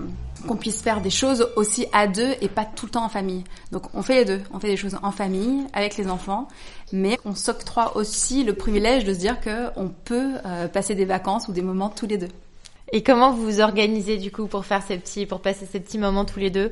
qu'on 0.47 0.55
puisse 0.55 0.81
faire 0.81 1.01
des 1.01 1.09
choses 1.09 1.49
aussi 1.55 1.87
à 1.91 2.07
deux 2.07 2.35
et 2.41 2.47
pas 2.47 2.63
tout 2.63 2.85
le 2.85 2.91
temps 2.91 3.03
en 3.03 3.09
famille. 3.09 3.43
Donc 3.71 3.93
on 3.93 4.01
fait 4.01 4.15
les 4.15 4.25
deux, 4.25 4.41
on 4.53 4.59
fait 4.59 4.69
des 4.69 4.77
choses 4.77 4.97
en 5.03 5.11
famille 5.11 5.65
avec 5.73 5.97
les 5.97 6.09
enfants, 6.09 6.47
mais 6.93 7.19
on 7.25 7.35
s'octroie 7.35 7.97
aussi 7.97 8.43
le 8.43 8.53
privilège 8.53 9.03
de 9.03 9.13
se 9.13 9.19
dire 9.19 9.41
que 9.41 9.69
on 9.75 9.89
peut 9.89 10.35
euh, 10.45 10.67
passer 10.67 10.95
des 10.95 11.05
vacances 11.05 11.47
ou 11.49 11.51
des 11.51 11.61
moments 11.61 11.89
tous 11.89 12.07
les 12.07 12.17
deux. 12.17 12.29
Et 12.93 13.03
comment 13.03 13.31
vous 13.31 13.43
vous 13.43 13.59
organisez 13.59 14.17
du 14.17 14.31
coup 14.31 14.47
pour 14.47 14.65
faire 14.65 14.81
ces 14.81 14.97
petits, 14.97 15.25
pour 15.25 15.41
passer 15.41 15.67
ces 15.69 15.81
petits 15.81 15.97
moments 15.97 16.23
tous 16.23 16.39
les 16.39 16.49
deux? 16.49 16.71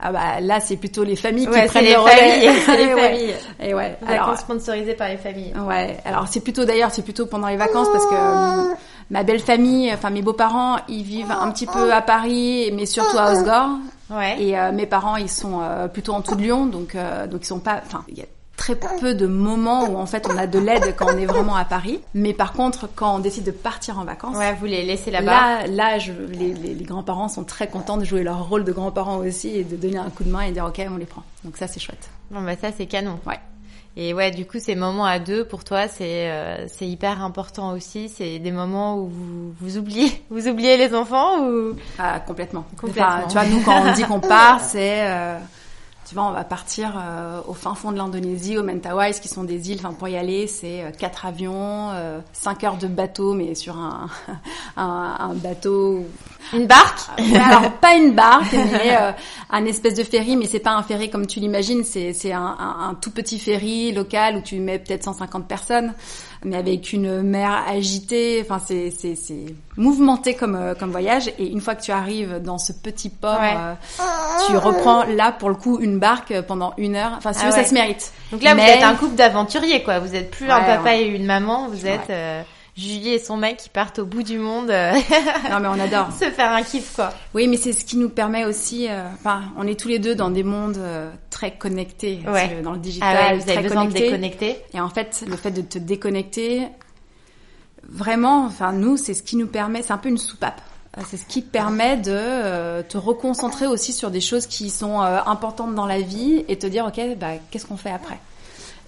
Ah 0.00 0.12
bah 0.12 0.40
là 0.40 0.60
c'est 0.60 0.76
plutôt 0.76 1.02
les 1.02 1.16
familles 1.16 1.46
qui 1.46 1.66
prennent 1.66 1.84
les 1.84 1.92
le 1.92 1.98
relais. 1.98 2.52
C'est 2.66 2.76
les 2.76 2.94
familles. 3.02 3.34
Et 3.60 3.74
ouais. 3.74 3.98
Alors 4.06 4.38
sponsorisé 4.38 4.94
par 4.94 5.08
les 5.08 5.16
familles. 5.16 5.52
Ouais. 5.66 5.96
Alors 6.04 6.28
c'est 6.28 6.40
plutôt 6.40 6.64
d'ailleurs 6.64 6.90
c'est 6.92 7.02
plutôt 7.02 7.26
pendant 7.26 7.48
les 7.48 7.56
vacances 7.56 7.88
parce 7.92 8.06
que 8.06 8.14
euh, 8.14 8.74
ma 9.10 9.24
belle 9.24 9.40
famille, 9.40 9.92
enfin 9.92 10.10
mes 10.10 10.22
beaux-parents, 10.22 10.76
ils 10.88 11.02
vivent 11.02 11.32
un 11.32 11.50
petit 11.50 11.66
peu 11.66 11.92
à 11.92 12.00
Paris 12.00 12.70
mais 12.74 12.86
surtout 12.86 13.18
à 13.18 13.32
Osgore. 13.32 13.70
Ouais. 14.10 14.40
Et 14.40 14.58
euh, 14.58 14.70
mes 14.72 14.86
parents 14.86 15.16
ils 15.16 15.28
sont 15.28 15.60
euh, 15.62 15.88
plutôt 15.88 16.12
en 16.12 16.22
tout 16.22 16.36
de 16.36 16.42
Lyon 16.42 16.66
donc 16.66 16.96
donc 17.30 17.42
ils 17.42 17.46
sont 17.46 17.58
pas 17.58 17.80
enfin 17.84 18.04
il 18.08 18.18
y 18.18 18.22
a 18.22 18.26
très 18.58 18.74
peu 18.74 19.14
de 19.14 19.26
moments 19.26 19.88
où 19.88 19.96
en 19.96 20.04
fait 20.04 20.28
on 20.30 20.36
a 20.36 20.46
de 20.46 20.58
l'aide 20.58 20.94
quand 20.96 21.06
on 21.06 21.16
est 21.16 21.24
vraiment 21.24 21.56
à 21.56 21.64
Paris. 21.64 22.00
Mais 22.12 22.34
par 22.34 22.52
contre, 22.52 22.88
quand 22.94 23.16
on 23.16 23.18
décide 23.20 23.44
de 23.44 23.50
partir 23.50 23.98
en 23.98 24.04
vacances, 24.04 24.36
ouais, 24.36 24.52
vous 24.54 24.66
les 24.66 24.84
laissez 24.84 25.10
là-bas. 25.10 25.66
Là, 25.66 25.66
là, 25.66 25.98
je, 25.98 26.12
les, 26.12 26.52
les, 26.52 26.74
les 26.74 26.84
grands-parents 26.84 27.28
sont 27.28 27.44
très 27.44 27.68
contents 27.68 27.96
de 27.96 28.04
jouer 28.04 28.22
leur 28.22 28.46
rôle 28.48 28.64
de 28.64 28.72
grands-parents 28.72 29.18
aussi 29.18 29.48
et 29.48 29.64
de 29.64 29.76
donner 29.76 29.98
un 29.98 30.10
coup 30.10 30.24
de 30.24 30.30
main 30.30 30.42
et 30.42 30.52
dire 30.52 30.66
ok, 30.66 30.84
on 30.92 30.96
les 30.98 31.06
prend. 31.06 31.22
Donc 31.44 31.56
ça, 31.56 31.66
c'est 31.68 31.80
chouette. 31.80 32.10
Bon 32.30 32.42
bah 32.42 32.56
ça, 32.60 32.68
c'est 32.76 32.86
canon. 32.86 33.18
Ouais. 33.26 33.38
Et 33.96 34.14
ouais, 34.14 34.30
du 34.30 34.46
coup, 34.46 34.58
ces 34.60 34.74
moments 34.74 35.06
à 35.06 35.18
deux, 35.18 35.44
pour 35.44 35.64
toi, 35.64 35.88
c'est 35.88 36.30
euh, 36.30 36.66
c'est 36.68 36.86
hyper 36.86 37.22
important 37.24 37.72
aussi. 37.72 38.08
C'est 38.08 38.38
des 38.38 38.52
moments 38.52 38.96
où 38.98 39.08
vous, 39.08 39.54
vous 39.60 39.78
oubliez, 39.78 40.22
vous 40.30 40.46
oubliez 40.48 40.76
les 40.76 40.94
enfants 40.94 41.44
ou? 41.46 41.74
Ah, 41.98 42.20
complètement. 42.20 42.64
complètement. 42.80 43.26
tu 43.26 43.32
vois, 43.32 43.46
nous 43.46 43.60
quand 43.62 43.88
on 43.88 43.92
dit 43.92 44.02
qu'on 44.04 44.20
part, 44.20 44.60
c'est 44.60 45.08
euh, 45.08 45.38
tu 46.08 46.14
vois, 46.14 46.24
on 46.24 46.32
va 46.32 46.44
partir 46.44 46.94
euh, 46.96 47.42
au 47.46 47.52
fin 47.52 47.74
fond 47.74 47.92
de 47.92 47.98
l'Indonésie, 47.98 48.56
au 48.56 48.62
Mentawais, 48.62 49.12
qui 49.12 49.28
sont 49.28 49.44
des 49.44 49.70
îles. 49.70 49.76
Enfin, 49.80 49.92
pour 49.92 50.08
y 50.08 50.16
aller, 50.16 50.46
c'est 50.46 50.82
euh, 50.82 50.90
quatre 50.90 51.26
avions, 51.26 51.90
euh, 51.90 52.20
cinq 52.32 52.64
heures 52.64 52.78
de 52.78 52.86
bateau, 52.86 53.34
mais 53.34 53.54
sur 53.54 53.76
un, 53.76 54.08
un, 54.78 55.16
un 55.20 55.34
bateau. 55.34 56.06
Une 56.54 56.66
barque? 56.66 57.00
Alors 57.18 57.72
pas 57.72 57.94
une 57.94 58.14
barque, 58.14 58.54
mais 58.54 58.96
un 59.50 59.66
espèce 59.66 59.96
de 59.96 60.02
ferry, 60.02 60.34
mais 60.34 60.46
c'est 60.46 60.60
pas 60.60 60.72
un 60.72 60.82
ferry 60.82 61.10
comme 61.10 61.26
tu 61.26 61.40
l'imagines. 61.40 61.84
C'est 61.84 62.14
c'est 62.14 62.32
un, 62.32 62.56
un, 62.58 62.94
tout 62.94 63.10
petit 63.10 63.38
ferry 63.38 63.92
local 63.92 64.36
où 64.36 64.40
tu 64.40 64.58
mets 64.60 64.78
peut-être 64.78 65.04
150 65.04 65.46
personnes 65.46 65.92
mais 66.44 66.56
avec 66.56 66.92
une 66.92 67.22
mer 67.22 67.64
agitée. 67.68 68.40
Enfin, 68.44 68.60
c'est 68.64 68.90
c'est 68.90 69.14
c'est 69.14 69.46
mouvementé 69.76 70.34
comme 70.34 70.54
euh, 70.54 70.74
comme 70.74 70.90
voyage. 70.90 71.28
Et 71.38 71.46
une 71.46 71.60
fois 71.60 71.74
que 71.74 71.82
tu 71.82 71.92
arrives 71.92 72.40
dans 72.42 72.58
ce 72.58 72.72
petit 72.72 73.08
port, 73.08 73.40
euh, 73.40 73.74
tu 74.46 74.56
reprends 74.56 75.04
là 75.04 75.32
pour 75.32 75.48
le 75.48 75.54
coup 75.54 75.78
une 75.80 75.98
barque 75.98 76.40
pendant 76.42 76.74
une 76.78 76.96
heure. 76.96 77.12
Enfin, 77.16 77.32
si 77.32 77.44
ah 77.44 77.50
ça 77.50 77.64
se 77.64 77.74
mérite. 77.74 78.12
Donc 78.32 78.42
là, 78.42 78.54
vous 78.54 78.60
êtes 78.60 78.82
un 78.82 78.94
couple 78.94 79.14
d'aventuriers, 79.14 79.82
quoi. 79.82 79.98
Vous 79.98 80.14
êtes 80.14 80.30
plus 80.30 80.50
un 80.50 80.60
papa 80.60 80.96
et 80.96 81.06
une 81.06 81.26
maman. 81.26 81.68
Vous 81.68 81.86
êtes 81.86 82.10
euh, 82.10 82.42
Julie 82.78 83.08
et 83.08 83.18
son 83.18 83.36
mec 83.36 83.56
qui 83.56 83.68
partent 83.70 83.98
au 83.98 84.06
bout 84.06 84.22
du 84.22 84.38
monde. 84.38 84.70
Euh, 84.70 84.92
non 85.50 85.58
mais 85.60 85.66
on 85.66 85.80
adore. 85.80 86.12
Se 86.18 86.30
faire 86.30 86.52
un 86.52 86.62
kiff 86.62 86.94
quoi. 86.94 87.12
Oui 87.34 87.48
mais 87.48 87.56
c'est 87.56 87.72
ce 87.72 87.84
qui 87.84 87.96
nous 87.96 88.08
permet 88.08 88.44
aussi. 88.44 88.86
Euh, 88.88 89.08
enfin, 89.14 89.42
on 89.56 89.66
est 89.66 89.78
tous 89.78 89.88
les 89.88 89.98
deux 89.98 90.14
dans 90.14 90.30
des 90.30 90.44
mondes 90.44 90.76
euh, 90.78 91.10
très 91.28 91.50
connectés. 91.50 92.20
Dans 92.62 92.72
le 92.72 92.78
digital, 92.78 93.16
ah 93.18 93.32
ouais, 93.32 93.38
vous 93.38 93.50
avez 93.50 93.62
besoin 93.62 93.84
de 93.86 93.92
déconnecter. 93.92 94.58
Et 94.74 94.80
en 94.80 94.90
fait, 94.90 95.24
le 95.26 95.36
fait 95.36 95.50
de 95.50 95.60
te 95.60 95.78
déconnecter, 95.78 96.68
vraiment, 97.88 98.44
enfin 98.44 98.72
nous, 98.72 98.96
c'est 98.96 99.14
ce 99.14 99.24
qui 99.24 99.34
nous 99.34 99.48
permet. 99.48 99.82
C'est 99.82 99.92
un 99.92 99.98
peu 99.98 100.08
une 100.08 100.18
soupape. 100.18 100.60
C'est 101.08 101.16
ce 101.16 101.26
qui 101.26 101.42
permet 101.42 101.96
de 101.96 102.12
euh, 102.12 102.82
te 102.82 102.96
reconcentrer 102.96 103.66
aussi 103.66 103.92
sur 103.92 104.10
des 104.10 104.20
choses 104.20 104.46
qui 104.46 104.70
sont 104.70 105.00
importantes 105.00 105.74
dans 105.74 105.86
la 105.86 106.00
vie 106.00 106.44
et 106.48 106.58
te 106.58 106.66
dire, 106.66 106.86
ok, 106.86 107.16
bah, 107.18 107.32
qu'est-ce 107.50 107.66
qu'on 107.66 107.76
fait 107.76 107.90
après? 107.90 108.18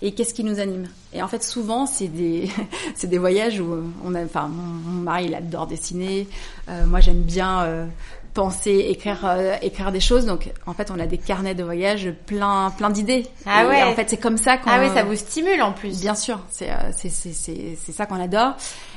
Et 0.02 0.12
qu'est-ce 0.12 0.32
qui 0.34 0.44
nous 0.44 0.60
anime? 0.60 0.88
Et 1.12 1.22
en 1.22 1.28
fait, 1.28 1.42
souvent, 1.42 1.86
c'est 1.86 2.08
des 2.08 2.48
c'est 2.94 3.06
des 3.08 3.18
voyages 3.18 3.60
où 3.60 3.76
on 4.04 4.14
a, 4.14 4.24
enfin, 4.24 4.48
mon, 4.48 5.02
mari 5.02 5.26
il 5.26 5.34
adore 5.34 5.66
dessiner, 5.66 6.26
euh, 6.68 6.86
moi 6.86 7.00
j'aime 7.00 7.22
bien 7.22 7.62
euh, 7.62 7.86
penser, 8.34 8.86
écrire 8.88 9.20
euh, 9.24 9.56
écrire 9.62 9.92
des 9.92 10.00
choses. 10.00 10.26
Donc, 10.26 10.50
en 10.66 10.72
fait, 10.74 10.90
on 10.90 10.98
a 10.98 11.06
des 11.06 11.18
carnets 11.18 11.54
de 11.54 11.64
voyage 11.64 12.12
plein 12.26 12.70
plein 12.70 12.90
d'idées. 12.90 13.26
Ah 13.46 13.64
Et 13.64 13.66
ouais. 13.66 13.82
En 13.82 13.94
fait, 13.94 14.08
c'est 14.08 14.16
comme 14.20 14.38
ça 14.38 14.56
qu'on. 14.56 14.70
Ah 14.70 14.80
oui, 14.80 14.88
ça 14.94 15.02
vous 15.02 15.16
stimule 15.16 15.62
en 15.62 15.72
plus. 15.72 16.00
Bien 16.00 16.14
sûr, 16.14 16.40
c'est 16.50 16.70
euh, 16.70 16.74
c'est 16.92 17.10
c'est 17.10 17.32
c'est 17.32 17.76
c'est 17.80 17.92
ça 17.92 18.06
qu'on 18.06 18.20
adore. 18.20 18.54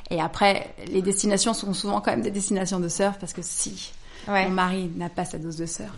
Et 0.09 0.21
après, 0.21 0.73
les 0.91 1.01
destinations 1.01 1.53
sont 1.53 1.73
souvent 1.73 2.01
quand 2.01 2.11
même 2.11 2.21
des 2.21 2.31
destinations 2.31 2.79
de 2.79 2.87
surf 2.89 3.17
parce 3.19 3.33
que 3.33 3.41
si 3.41 3.91
Ouais. 4.27 4.45
mon 4.45 4.51
mari 4.51 4.89
n'a 4.95 5.09
pas 5.09 5.25
sa 5.25 5.37
dose 5.37 5.57
de 5.57 5.65
surf, 5.65 5.91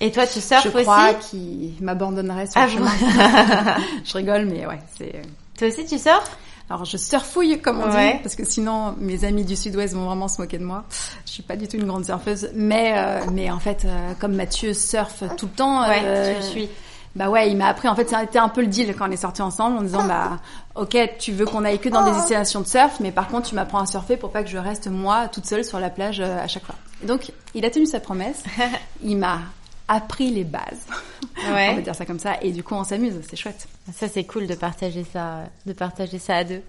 Et 0.00 0.10
toi, 0.12 0.26
tu 0.26 0.40
surfes 0.40 0.64
je 0.64 0.68
crois 0.68 1.10
aussi 1.18 1.30
qu'il 1.30 1.84
m'abandonnerait 1.84 2.46
sur 2.46 2.60
Ah 2.60 2.66
le 2.66 2.72
bon 2.78 2.86
chemin. 2.88 3.76
je 4.04 4.12
rigole, 4.14 4.46
mais 4.46 4.66
ouais, 4.66 4.78
c'est. 4.98 5.22
Toi 5.58 5.68
aussi, 5.68 5.86
tu 5.86 5.98
surfes 5.98 6.36
Alors 6.68 6.84
je 6.84 6.96
surfouille 6.98 7.60
comme 7.62 7.80
on 7.80 7.90
Ouais. 7.90 8.14
dit, 8.14 8.18
parce 8.22 8.34
que 8.36 8.44
sinon 8.44 8.94
mes 8.98 9.24
amis 9.24 9.44
du 9.44 9.56
Sud-Ouest 9.56 9.94
vont 9.94 10.04
vraiment 10.04 10.28
se 10.28 10.40
moquer 10.40 10.58
de 10.58 10.64
moi. 10.64 10.84
Je 11.24 11.30
suis 11.32 11.42
pas 11.42 11.56
du 11.56 11.66
tout 11.66 11.76
une 11.76 11.86
grande 11.86 12.04
surfeuse, 12.04 12.50
mais 12.54 12.92
euh, 12.96 13.20
mais 13.32 13.50
en 13.50 13.58
fait 13.58 13.84
euh, 13.86 14.12
comme 14.20 14.34
Mathieu 14.34 14.74
surfe 14.74 15.22
tout 15.38 15.46
le 15.46 15.52
temps, 15.52 15.88
Ouais, 15.88 16.00
euh, 16.04 16.42
suis. 16.42 16.68
Bah 17.14 17.30
ouais, 17.30 17.50
il 17.50 17.56
m'a 17.56 17.68
appris. 17.68 17.88
En 17.88 17.94
fait, 17.96 18.12
été 18.22 18.38
un 18.38 18.50
peu 18.50 18.60
le 18.60 18.66
deal 18.66 18.94
quand 18.94 19.08
on 19.08 19.10
est 19.10 19.16
sortis 19.16 19.40
ensemble 19.40 19.78
en 19.78 19.82
disant 19.82 20.06
bah 20.06 20.38
ok, 20.74 20.94
tu 21.18 21.32
veux 21.32 21.46
qu'on 21.46 21.64
aille 21.64 21.78
que 21.78 21.88
dans 21.88 22.04
des 22.04 22.12
destinations 22.12 22.60
de 22.60 22.66
surf, 22.66 23.00
mais 23.00 23.10
par 23.12 23.28
contre 23.28 23.48
tu 23.48 23.54
m'apprends 23.54 23.80
à 23.80 23.86
surfer 23.86 24.18
pour 24.18 24.30
pas 24.30 24.42
que 24.42 24.50
je 24.50 24.58
reste 24.58 24.88
moi 24.88 25.28
toute 25.28 25.46
seule 25.46 25.64
sur 25.64 25.80
la 25.80 25.88
plage 25.88 26.20
euh, 26.20 26.38
à 26.44 26.46
chaque 26.48 26.66
fois. 26.66 26.74
Et 27.02 27.06
donc 27.06 27.32
il 27.54 27.64
a 27.64 27.70
tenu 27.70 27.86
sa 27.86 28.00
promesse. 28.00 28.44
il 29.02 29.16
m'a 29.16 29.38
appris 29.88 30.30
les 30.30 30.44
bases. 30.44 30.62
On 31.46 31.50
va 31.50 31.54
Ouais. 31.54 31.82
dire 31.82 31.94
ça 31.94 32.06
comme 32.06 32.18
ça. 32.18 32.34
Et 32.42 32.50
du 32.52 32.62
coup 32.62 32.74
on 32.74 32.84
s'amuse, 32.84 33.14
c'est 33.28 33.36
chouette. 33.36 33.68
Ça, 33.94 34.08
c'est 34.08 34.24
cool 34.24 34.48
de 34.48 34.54
partager 34.56 35.04
ça, 35.12 35.44
de 35.64 35.72
partager 35.72 36.18
ça 36.18 36.36
à 36.38 36.44
deux. 36.44 36.60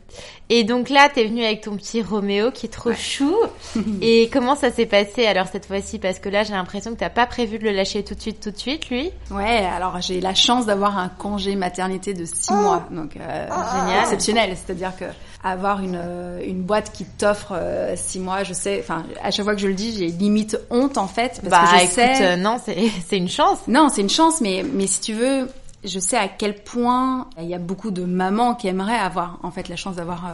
Et 0.49 0.63
donc 0.63 0.89
là, 0.89 1.09
t'es 1.11 1.23
venu 1.25 1.43
avec 1.43 1.61
ton 1.61 1.75
petit 1.75 2.03
Roméo 2.03 2.51
qui 2.51 2.67
est 2.67 2.69
trop 2.69 2.93
chou. 2.93 3.35
Et 4.03 4.29
comment 4.31 4.55
ça 4.55 4.71
s'est 4.71 4.85
passé 4.85 5.25
alors 5.25 5.47
cette 5.51 5.65
fois-ci? 5.65 5.97
Parce 5.97 6.19
que 6.19 6.29
là, 6.29 6.43
j'ai 6.43 6.53
l'impression 6.53 6.91
que 6.93 6.97
t'as 6.99 7.09
pas 7.09 7.25
prévu 7.25 7.57
de 7.57 7.63
le 7.63 7.71
lâcher 7.71 8.03
tout 8.03 8.13
de 8.13 8.21
suite, 8.21 8.39
tout 8.39 8.51
de 8.51 8.57
suite, 8.57 8.89
lui. 8.89 9.09
Ouais, 9.31 9.65
alors 9.65 9.99
j'ai 9.99 10.21
la 10.21 10.35
chance 10.35 10.67
d'avoir 10.67 10.97
un 10.99 11.09
congé 11.09 11.55
maternité 11.55 12.13
de 12.13 12.25
six 12.25 12.53
mois, 12.53 12.87
donc 12.91 13.17
euh, 13.17 13.47
Génial. 13.47 14.01
exceptionnel. 14.01 14.55
C'est-à-dire 14.55 14.95
que 14.95 15.05
avoir 15.43 15.81
une 15.81 15.99
euh, 15.99 16.41
une 16.45 16.61
boîte 16.61 16.91
qui 16.91 17.05
t'offre 17.05 17.53
euh, 17.53 17.95
six 17.95 18.19
mois, 18.19 18.43
je 18.43 18.53
sais, 18.53 18.79
enfin 18.83 19.05
à 19.23 19.31
chaque 19.31 19.45
fois 19.45 19.55
que 19.55 19.61
je 19.61 19.67
le 19.67 19.73
dis, 19.75 19.95
j'ai 19.97 20.07
limite 20.07 20.57
honte 20.69 20.97
en 20.97 21.07
fait 21.07 21.41
parce 21.41 21.49
bah, 21.49 21.61
que 21.71 21.77
je 21.79 21.83
écoute, 21.83 21.93
sais. 21.95 22.25
euh, 22.25 22.35
non, 22.35 22.57
c'est 22.63 22.75
c'est 23.07 23.17
une 23.17 23.29
chance. 23.29 23.59
Non, 23.67 23.89
c'est 23.89 24.01
une 24.01 24.09
chance, 24.09 24.41
mais 24.41 24.63
mais 24.63 24.87
si 24.87 25.01
tu 25.01 25.13
veux. 25.13 25.47
Je 25.87 25.99
sais 25.99 26.17
à 26.17 26.27
quel 26.27 26.55
point 26.63 27.27
il 27.39 27.47
y 27.47 27.53
a 27.55 27.59
beaucoup 27.59 27.91
de 27.91 28.03
mamans 28.03 28.55
qui 28.55 28.67
aimeraient 28.67 28.97
avoir 28.97 29.39
en 29.43 29.51
fait 29.51 29.69
la 29.69 29.75
chance 29.75 29.95
d'avoir 29.95 30.25
euh, 30.27 30.31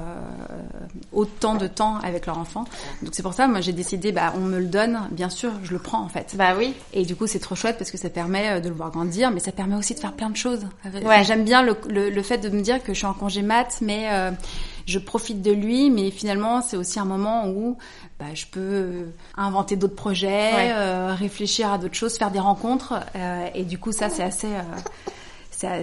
autant 1.11 1.55
de 1.55 1.67
temps 1.67 1.97
avec 2.03 2.25
leur 2.25 2.37
enfant. 2.37 2.65
Donc 3.01 3.13
c'est 3.13 3.23
pour 3.23 3.33
ça, 3.33 3.47
moi 3.47 3.61
j'ai 3.61 3.71
décidé, 3.73 4.11
bah 4.11 4.33
on 4.35 4.41
me 4.41 4.59
le 4.59 4.65
donne, 4.65 4.99
bien 5.11 5.29
sûr, 5.29 5.51
je 5.63 5.71
le 5.71 5.79
prends 5.79 6.01
en 6.01 6.09
fait. 6.09 6.35
Bah 6.37 6.53
oui. 6.57 6.73
Et 6.93 7.05
du 7.05 7.15
coup, 7.15 7.27
c'est 7.27 7.39
trop 7.39 7.55
chouette 7.55 7.77
parce 7.77 7.91
que 7.91 7.97
ça 7.97 8.09
permet 8.09 8.49
euh, 8.49 8.59
de 8.59 8.69
le 8.69 8.75
voir 8.75 8.91
grandir, 8.91 9.31
mais 9.31 9.39
ça 9.39 9.51
permet 9.51 9.75
aussi 9.75 9.93
de 9.93 9.99
faire 9.99 10.13
plein 10.13 10.29
de 10.29 10.37
choses. 10.37 10.65
Ouais. 11.03 11.23
J'aime 11.23 11.43
bien 11.43 11.61
le, 11.61 11.75
le, 11.87 12.09
le 12.09 12.21
fait 12.23 12.37
de 12.39 12.49
me 12.49 12.61
dire 12.61 12.81
que 12.83 12.93
je 12.93 12.97
suis 12.99 13.07
en 13.07 13.13
congé 13.13 13.41
mat, 13.41 13.77
mais 13.81 14.07
euh, 14.11 14.31
je 14.85 14.99
profite 14.99 15.41
de 15.41 15.51
lui. 15.51 15.89
Mais 15.89 16.11
finalement, 16.11 16.61
c'est 16.61 16.77
aussi 16.77 16.99
un 16.99 17.05
moment 17.05 17.47
où 17.47 17.77
bah, 18.19 18.25
je 18.33 18.45
peux 18.45 18.59
euh, 18.59 19.05
inventer 19.37 19.75
d'autres 19.75 19.95
projets, 19.95 20.53
Ouais. 20.53 20.71
euh, 20.75 21.13
réfléchir 21.17 21.71
à 21.71 21.77
d'autres 21.77 21.95
choses, 21.95 22.17
faire 22.17 22.31
des 22.31 22.39
rencontres. 22.39 22.93
euh, 23.15 23.47
et 23.53 23.63
du 23.63 23.77
coup, 23.77 23.91
ça, 23.91 24.09
c'est 24.09 24.23
assez, 24.23 24.47
euh, 24.47 24.61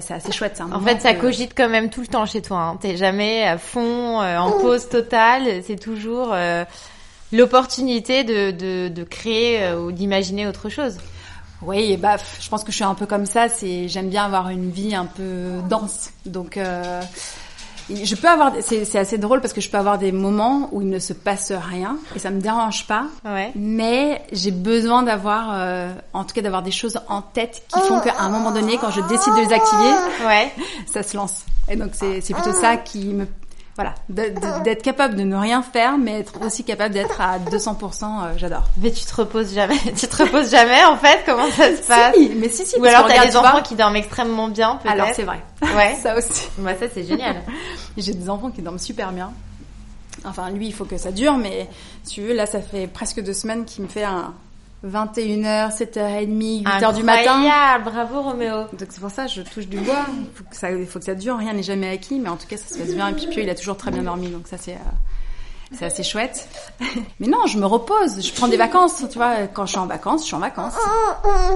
c'est 0.01 0.15
assez 0.15 0.33
chouette. 0.33 0.61
un 0.61 0.73
En 0.73 0.81
fait, 0.81 1.01
ça 1.01 1.15
cogite 1.15 1.53
quand 1.57 1.69
même 1.69 1.91
tout 1.91 2.01
le 2.01 2.07
temps 2.07 2.27
chez 2.27 2.43
toi. 2.43 2.59
Hein. 2.59 2.79
T'es 2.81 2.97
jamais 2.97 3.45
à 3.45 3.59
fond, 3.59 4.21
euh, 4.21 4.39
en 4.39 4.53
pause 4.53 4.89
totale. 4.89 5.63
C'est 5.67 5.79
toujours 5.79 6.31
euh, 6.33 6.65
l'opportunité 7.33 8.25
de, 8.25 8.51
de, 8.51 8.89
de 8.89 9.05
créer 9.05 9.63
euh, 9.63 9.81
ou 9.81 9.93
d'imaginer 9.93 10.47
autre 10.47 10.69
chose. 10.69 10.97
Oui, 11.63 11.93
et 11.93 11.97
bah, 11.97 12.17
je 12.41 12.49
pense 12.49 12.65
que 12.65 12.71
je 12.71 12.77
suis 12.77 12.85
un 12.85 12.95
peu 12.95 13.07
comme 13.07 13.27
ça. 13.27 13.49
C'est, 13.49 13.89
j'aime 13.89 14.09
bien 14.09 14.25
avoir 14.25 14.49
une 14.49 14.71
vie 14.71 14.95
un 14.95 15.07
peu 15.07 15.61
dense. 15.69 16.11
Donc, 16.25 16.57
euh, 16.57 17.01
je 18.05 18.15
peux 18.15 18.29
avoir, 18.29 18.53
c'est, 18.61 18.97
assez 18.97 19.19
drôle 19.19 19.41
parce 19.41 19.53
que 19.53 19.61
je 19.61 19.69
peux 19.69 19.79
avoir 19.79 19.99
des 19.99 20.13
moments 20.13 20.69
où 20.73 20.83
il 20.83 20.89
ne 20.89 20.99
se 20.99 21.13
passe 21.13 21.53
rien 21.53 21.99
et 22.15 22.19
ça 22.19 22.31
me 22.31 22.41
dérange 22.41 22.87
pas. 22.87 23.07
Ouais. 23.25 23.53
Mais 23.55 24.23
j'ai 24.33 24.51
besoin 24.51 25.03
d'avoir, 25.03 25.51
euh, 25.53 25.93
en 26.13 26.25
tout 26.25 26.35
cas, 26.35 26.43
d'avoir 26.43 26.63
des 26.63 26.71
choses 26.71 27.01
en 27.09 27.23
tête 27.23 27.63
qui 27.69 27.81
font 27.81 28.01
qu'à 28.01 28.19
un 28.21 28.29
moment 28.29 28.53
donné, 28.53 28.79
quand 28.79 28.91
je 28.91 29.01
décide 29.03 29.35
de 29.35 29.41
les 29.41 29.53
activer, 29.53 30.27
Ouais. 30.27 30.53
ça 30.93 31.03
se 31.03 31.17
lance. 31.17 31.45
Et 31.69 31.77
donc, 31.77 31.91
c'est 31.95 32.35
plutôt 32.35 32.53
ça 32.53 32.77
qui 32.77 33.07
me, 33.07 33.27
voilà, 33.77 33.95
d'être 34.09 34.83
capable 34.83 35.17
de 35.17 35.23
ne 35.23 35.37
rien 35.37 35.63
faire, 35.63 35.97
mais 35.97 36.21
être 36.21 36.41
aussi 36.45 36.65
capable 36.65 36.93
d'être 36.93 37.21
à 37.21 37.39
200%. 37.39 38.05
euh, 38.05 38.33
j'adore. 38.37 38.65
Mais 38.79 38.91
tu 38.91 39.05
te 39.05 39.15
reposes 39.15 39.55
jamais. 39.55 39.79
tu 39.97 40.07
te 40.07 40.23
reposes 40.23 40.51
jamais 40.51 40.85
en 40.85 40.97
fait. 40.97 41.21
Comment 41.25 41.51
ça 41.51 41.75
se 41.77 41.87
passe? 41.87 42.15
Si, 42.15 42.33
mais 42.37 42.49
si, 42.49 42.67
si. 42.67 42.79
Ou 42.79 42.85
alors 42.85 43.07
t'as 43.07 43.27
des 43.27 43.37
enfants 43.37 43.63
qui 43.63 43.75
dorment 43.77 43.97
extrêmement 43.97 44.49
bien 44.49 44.77
peut-être? 44.77 44.93
Alors 44.93 45.09
c'est 45.15 45.23
vrai. 45.23 45.41
Ouais. 45.63 45.97
ça 46.03 46.17
aussi. 46.17 46.49
Bah 46.59 46.73
ça 46.79 46.87
c'est 46.93 47.05
génial. 47.05 47.37
J'ai 47.97 48.13
des 48.13 48.29
enfants 48.29 48.51
qui 48.51 48.61
dorment 48.63 48.79
super 48.79 49.13
bien. 49.13 49.33
Enfin, 50.25 50.51
lui, 50.51 50.67
il 50.67 50.75
faut 50.75 50.85
que 50.85 50.99
ça 50.99 51.13
dure, 51.13 51.37
mais 51.39 51.69
si 52.03 52.15
tu 52.15 52.23
veux, 52.23 52.35
là, 52.35 52.45
ça 52.45 52.61
fait 52.61 52.87
presque 52.87 53.23
deux 53.23 53.33
semaines 53.33 53.65
qu'il 53.65 53.85
me 53.85 53.89
fait 53.89 54.05
un 54.05 54.35
21h, 54.87 55.77
7h30, 55.77 56.63
8h 56.65 56.95
du 56.95 57.03
matin. 57.03 57.35
Incroyable, 57.35 57.85
bravo 57.85 58.23
Roméo. 58.23 58.63
Donc 58.73 58.89
c'est 58.91 59.01
pour 59.01 59.11
ça 59.11 59.27
je 59.27 59.43
touche 59.43 59.67
du 59.67 59.79
bois. 59.79 60.07
Il 60.09 60.27
faut 60.35 60.45
que 60.45 60.57
ça, 60.57 60.71
il 60.71 60.87
faut 60.87 60.99
que 60.99 61.05
ça 61.05 61.15
dure. 61.15 61.37
Rien 61.37 61.53
n'est 61.53 61.63
jamais 61.63 61.91
acquis, 61.91 62.19
mais 62.19 62.29
en 62.29 62.37
tout 62.37 62.47
cas, 62.47 62.57
ça 62.57 62.75
se 62.75 62.79
passe 62.79 62.95
bien. 62.95 63.09
Et 63.09 63.13
puis, 63.13 63.27
Pio, 63.27 63.43
il 63.43 63.51
a 63.51 63.55
toujours 63.55 63.77
très 63.77 63.91
bien 63.91 64.03
dormi, 64.03 64.29
donc 64.29 64.47
ça, 64.49 64.57
c'est... 64.59 64.73
euh, 64.75 64.79
c'est 65.73 65.85
assez 65.85 66.03
chouette. 66.03 66.49
Mais 67.21 67.29
non, 67.29 67.47
je 67.47 67.57
me 67.57 67.65
repose, 67.65 68.21
je 68.27 68.33
prends 68.33 68.49
des 68.49 68.57
vacances, 68.57 69.05
tu 69.09 69.19
vois. 69.19 69.47
Quand 69.53 69.67
je 69.67 69.71
suis 69.71 69.79
en 69.79 69.87
vacances, 69.87 70.23
je 70.23 70.27
suis 70.27 70.35
en 70.35 70.41
vacances. 70.41 70.75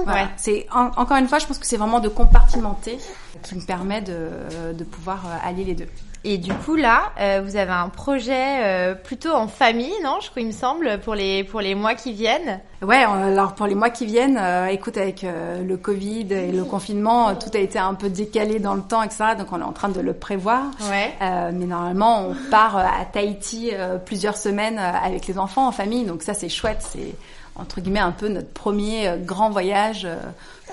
Voilà. 0.05 0.23
Ouais. 0.23 0.29
C'est 0.37 0.67
en- 0.73 0.91
encore 0.95 1.17
une 1.17 1.27
fois, 1.27 1.39
je 1.39 1.45
pense 1.45 1.57
que 1.57 1.65
c'est 1.65 1.75
vraiment 1.75 1.99
de 1.99 2.07
compartimenter 2.07 2.97
qui 3.43 3.55
me 3.55 3.61
permet 3.65 4.01
de, 4.01 4.29
de 4.73 4.83
pouvoir 4.85 5.25
euh, 5.25 5.49
allier 5.49 5.65
les 5.65 5.75
deux. 5.75 5.87
Et 6.27 6.39
du 6.39 6.51
coup 6.51 6.75
là, 6.75 7.11
euh, 7.19 7.41
vous 7.45 7.55
avez 7.55 7.71
un 7.71 7.89
projet 7.89 8.63
euh, 8.63 8.95
plutôt 8.95 9.31
en 9.31 9.47
famille, 9.47 9.93
non 10.03 10.17
Je 10.23 10.31
crois 10.31 10.41
il 10.41 10.47
me 10.47 10.51
semble 10.51 10.99
pour 11.01 11.13
les 11.13 11.43
pour 11.43 11.61
les 11.61 11.75
mois 11.75 11.93
qui 11.93 12.13
viennent. 12.13 12.59
Ouais, 12.81 13.03
alors 13.03 13.53
pour 13.53 13.67
les 13.67 13.75
mois 13.75 13.91
qui 13.91 14.07
viennent, 14.07 14.39
euh, 14.41 14.65
écoute, 14.65 14.97
avec 14.97 15.23
euh, 15.23 15.63
le 15.63 15.77
Covid 15.77 16.33
et 16.33 16.51
le 16.51 16.63
confinement, 16.63 17.29
euh, 17.29 17.33
tout 17.35 17.55
a 17.55 17.59
été 17.59 17.77
un 17.77 17.93
peu 17.93 18.09
décalé 18.09 18.57
dans 18.57 18.73
le 18.73 18.81
temps, 18.81 19.03
etc. 19.03 19.35
Donc 19.37 19.47
on 19.51 19.59
est 19.59 19.63
en 19.63 19.71
train 19.71 19.89
de 19.89 20.01
le 20.01 20.13
prévoir. 20.13 20.63
Ouais. 20.89 21.13
Euh, 21.21 21.51
mais 21.53 21.65
normalement, 21.65 22.27
on 22.27 22.35
part 22.49 22.77
euh, 22.77 22.81
à 22.81 23.05
Tahiti 23.05 23.69
euh, 23.73 23.97
plusieurs 23.99 24.35
semaines 24.35 24.79
euh, 24.79 24.91
avec 25.03 25.27
les 25.27 25.37
enfants 25.37 25.67
en 25.67 25.71
famille. 25.71 26.05
Donc 26.05 26.23
ça, 26.23 26.33
c'est 26.33 26.49
chouette. 26.49 26.81
C'est 26.81 27.13
entre 27.55 27.81
guillemets 27.81 27.99
un 27.99 28.11
peu 28.11 28.27
notre 28.27 28.51
premier 28.51 29.07
euh, 29.07 29.17
grand 29.17 29.49
voyage 29.51 30.05
euh, 30.05 30.17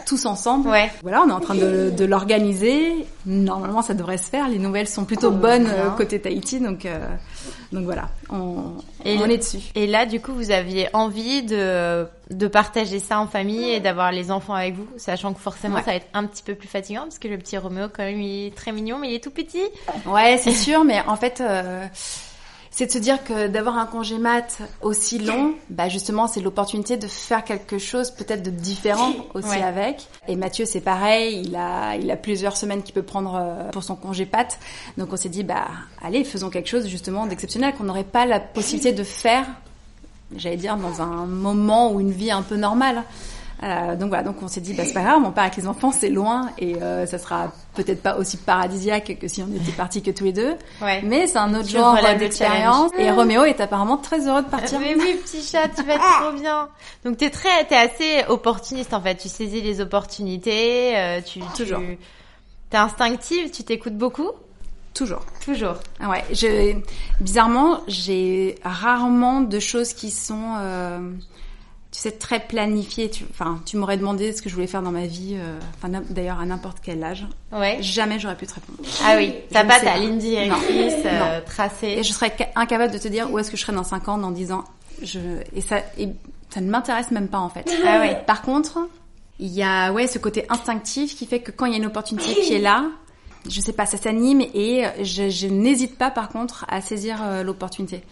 tous 0.05 0.27
ensemble. 0.27 0.69
Ouais. 0.69 0.91
Voilà, 1.03 1.23
on 1.23 1.29
est 1.29 1.33
en 1.33 1.41
train 1.41 1.55
de, 1.55 1.91
de 1.91 2.05
l'organiser. 2.05 3.07
Normalement, 3.27 3.83
ça 3.83 3.95
devrait 3.95 4.19
se 4.19 4.29
faire. 4.31 4.49
Les 4.49 4.59
nouvelles 4.59 4.89
sont 4.89 5.05
plutôt 5.05 5.31
bonnes 5.31 5.67
euh, 5.69 5.91
côté 5.91 6.21
Tahiti. 6.21 6.61
Donc, 6.61 6.87
euh, 6.87 7.07
donc 7.73 7.85
voilà, 7.85 8.09
on, 8.31 8.75
Et 9.05 9.17
on 9.19 9.27
le- 9.27 9.33
est 9.33 9.39
dessus. 9.39 9.61
Et 9.75 9.87
là, 9.87 10.07
du 10.07 10.21
coup, 10.21 10.33
vous 10.33 10.51
aviez 10.51 10.89
envie 10.93 11.43
de, 11.43 12.07
de 12.31 12.47
partager 12.49 12.99
ça 12.99 13.19
en 13.21 13.27
famille 13.27 13.71
et 13.71 13.81
d'avoir 13.81 14.13
les 14.13 14.31
enfants 14.31 14.55
avec 14.55 14.75
vous, 14.75 14.87
sachant 14.97 15.33
que 15.33 15.41
forcément, 15.41 15.77
Ouais. 15.77 15.83
ça 15.83 15.91
va 15.93 15.97
être 15.97 16.09
un 16.15 16.27
petit 16.27 16.43
peu 16.43 16.55
plus 16.55 16.69
fatigant 16.69 17.03
parce 17.03 17.19
que 17.19 17.29
le 17.29 17.39
petit 17.39 17.57
Roméo, 17.59 17.87
quand 17.95 18.03
même, 18.05 18.21
il 18.21 18.47
est 18.49 18.55
très 18.55 18.73
mignon, 18.73 18.99
mais 18.99 19.11
il 19.11 19.15
est 19.15 19.23
tout 19.25 19.31
petit. 19.31 19.63
Ouais, 20.07 20.39
c'est 20.43 20.53
sûr, 20.55 20.85
mais 20.85 21.01
en 21.07 21.17
fait, 21.17 21.41
euh, 21.41 21.87
c'est 22.75 22.87
de 22.87 22.91
se 22.91 22.99
dire 22.99 23.23
que 23.23 23.49
d'avoir 23.49 23.76
un 23.76 23.85
congé 23.85 24.17
mat 24.19 24.59
aussi 24.81 25.19
long, 25.19 25.52
bah 25.69 25.91
justement, 25.91 26.26
c'est 26.26 26.41
l'opportunité 26.41 26.97
de 26.97 27.07
faire 27.07 27.45
quelque 27.45 27.76
chose 27.79 28.11
peut-être 28.11 28.43
de 28.43 28.49
différent 28.50 29.12
aussi 29.35 29.49
Ouais. 29.50 29.62
avec. 29.62 30.09
Et 30.26 30.37
Mathieu, 30.37 30.64
c'est 30.64 30.81
pareil, 30.81 31.43
il 31.45 31.55
a, 31.55 31.97
il 31.97 32.11
a 32.11 32.17
plusieurs 32.17 32.57
semaines 32.57 32.83
qu'il 32.83 32.95
peut 32.95 33.02
prendre 33.02 33.35
euh, 33.37 33.71
pour 33.71 33.85
son 33.85 33.95
congé 33.95 34.25
pat. 34.25 34.59
Donc 34.97 35.12
on 35.12 35.17
s'est 35.17 35.29
dit, 35.29 35.45
bah 35.45 35.67
allez, 36.00 36.25
faisons 36.25 36.49
quelque 36.49 36.69
chose 36.71 36.87
justement 36.87 37.26
d'exceptionnel 37.26 37.75
qu'on 37.75 37.85
n'aurait 37.85 38.05
pas 38.05 38.25
la 38.25 38.41
possibilité 38.41 38.93
de 38.93 39.05
faire, 39.05 39.45
j'allais 40.35 40.57
dire, 40.57 40.76
dans 40.79 41.02
un 41.02 41.26
moment 41.26 41.93
ou 41.93 42.00
une 42.00 42.11
vie 42.12 42.31
un 42.31 42.43
peu 42.43 42.57
normale. 42.57 43.02
Euh, 43.62 43.95
donc 43.95 44.09
voilà, 44.09 44.25
donc 44.25 44.42
on 44.42 44.49
s'est 44.49 44.61
dit, 44.61 44.75
bah 44.75 44.83
c'est 44.85 44.92
pas 44.92 45.02
grave, 45.02 45.23
on 45.25 45.31
part 45.31 45.45
avec 45.45 45.57
les 45.57 45.69
enfants, 45.69 45.92
c'est 45.92 46.09
loin 46.11 46.50
et 46.59 46.83
euh, 46.83 47.07
ça 47.07 47.16
sera 47.19 47.52
peut-être 47.75 48.02
pas 48.02 48.16
aussi 48.16 48.37
paradisiaque 48.37 49.16
que 49.21 49.28
si 49.28 49.40
on 49.42 49.47
était 49.54 49.71
partis 49.73 50.02
que 50.02 50.11
tous 50.11 50.25
les 50.25 50.33
deux. 50.33 50.54
Ouais. 50.81 51.00
Mais 51.04 51.28
c'est 51.28 51.38
un 51.38 51.54
autre 51.54 51.66
Tu 51.66 51.75
genre 51.75 51.97
d'expérience. 52.19 52.90
Et 52.99 53.11
Roméo 53.11 53.45
est 53.45 53.61
apparemment 53.61 53.99
très 53.99 54.26
heureux 54.26 54.42
de 54.42 54.49
partir. 54.49 54.81
Mais 54.81 54.97
oui, 54.97 55.16
petit 55.25 55.42
chat, 55.42 55.69
tu 55.69 55.83
vas 55.85 55.95
être 55.95 56.21
trop 56.21 56.33
bien. 56.33 56.69
Donc 57.04 57.19
t'es 57.19 57.31
très, 57.31 57.64
t'es 57.69 57.76
assez 57.76 58.25
opportuniste 58.28 58.92
en 58.95 59.00
fait. 59.00 59.14
Tu 59.16 59.28
saisis 59.28 59.61
les 59.61 59.81
opportunités. 59.81 60.97
euh, 60.97 61.21
tu, 61.25 61.40
Toujours. 61.57 61.78
Tu, 61.78 61.99
t'es 62.71 62.76
instinctive. 62.78 63.50
Tu 63.52 63.62
t'écoutes 63.64 63.97
beaucoup? 63.97 64.31
Toujours. 64.95 65.25
Toujours. 65.45 65.76
Ah 66.00 66.11
Ouais, 66.11 66.23
je, 66.33 66.75
bizarrement, 67.21 67.81
j'ai 67.88 68.57
rarement 68.64 69.40
de 69.40 69.59
choses 69.59 69.95
qui 69.95 70.11
sont 70.11 70.57
euh, 70.59 70.99
tu 71.93 71.99
sais, 72.01 72.11
très 72.13 72.41
planifié. 72.41 73.09
Tu, 73.11 73.25
enfin, 73.31 73.61
tu 73.67 73.77
m'aurais 73.77 73.99
demandé 73.99 74.33
ce 74.33 74.43
que 74.43 74.49
je 74.49 74.55
voulais 74.55 74.67
faire 74.67 74.83
dans 74.83 74.91
ma 74.91 75.07
vie, 75.07 75.35
euh, 75.37 75.59
enfin, 75.77 76.01
d'ailleurs, 76.11 76.41
à 76.41 76.47
n'importe 76.47 76.79
quel 76.83 77.05
âge. 77.05 77.27
Ouais. 77.53 77.77
Jamais 77.81 78.19
j'aurais 78.19 78.37
pu 78.37 78.47
te 78.47 78.55
répondre. 78.55 78.79
Ah 79.05 79.15
oui, 79.19 79.35
t'as 79.51 79.65
pas 79.65 79.79
ta 79.79 79.97
ligne 79.99 80.19
directrice 80.19 80.95
euh, 81.05 81.41
tracée. 81.45 81.97
Et 81.99 82.03
je 82.03 82.13
serais 82.13 82.33
ca- 82.37 82.49
incapable 82.57 82.93
de 82.93 82.99
te 82.99 83.09
dire 83.09 83.31
où 83.31 83.39
est-ce 83.39 83.51
que 83.51 83.57
je 83.57 83.63
serais 83.63 83.75
dans 83.75 83.85
5 83.85 84.09
ans, 84.09 84.19
dans 84.19 84.31
10 84.31 84.53
ans. 84.53 84.65
Je, 85.03 85.19
et 85.55 85.61
ça, 85.61 85.79
et 85.99 86.09
ça 86.51 86.61
ne 86.61 86.71
m'intéresse 86.71 87.11
même 87.11 87.29
pas, 87.29 87.39
en 87.39 87.49
fait. 87.51 87.71
Ah 87.87 88.01
ouais. 88.01 88.23
Par 88.27 88.43
contre, 88.43 88.79
il 89.39 89.49
y 89.53 89.63
a, 89.63 89.93
ouais, 89.93 90.07
ce 90.07 90.19
côté 90.19 90.47
instinctif 90.49 91.15
qui 91.17 91.27
fait 91.27 91.41
que 91.41 91.51
quand 91.51 91.67
il 91.67 91.73
y 91.73 91.75
a 91.75 91.79
une 91.79 91.87
opportunité 91.87 92.35
qui 92.41 92.55
est 92.55 92.59
là, 92.61 92.87
je 93.51 93.61
sais 93.61 93.73
pas, 93.73 93.87
ça 93.87 93.99
s'anime 93.99 94.41
et 94.55 94.85
je, 95.03 95.29
je 95.29 95.47
n'hésite 95.49 95.99
pas, 95.99 96.11
par 96.11 96.29
contre, 96.29 96.65
à 96.69 96.81
saisir 96.81 97.19
euh, 97.23 97.43
l'opportunité. 97.43 98.03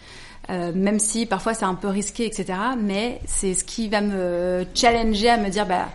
Euh, 0.51 0.71
même 0.75 0.99
si 0.99 1.25
parfois 1.25 1.53
c'est 1.53 1.65
un 1.65 1.75
peu 1.75 1.87
risqué, 1.87 2.25
etc. 2.25 2.59
Mais 2.77 3.21
c'est 3.25 3.53
ce 3.53 3.63
qui 3.63 3.87
va 3.87 4.01
me 4.01 4.65
challenger 4.75 5.29
à 5.29 5.37
me 5.37 5.49
dire, 5.49 5.65
bah, 5.65 5.87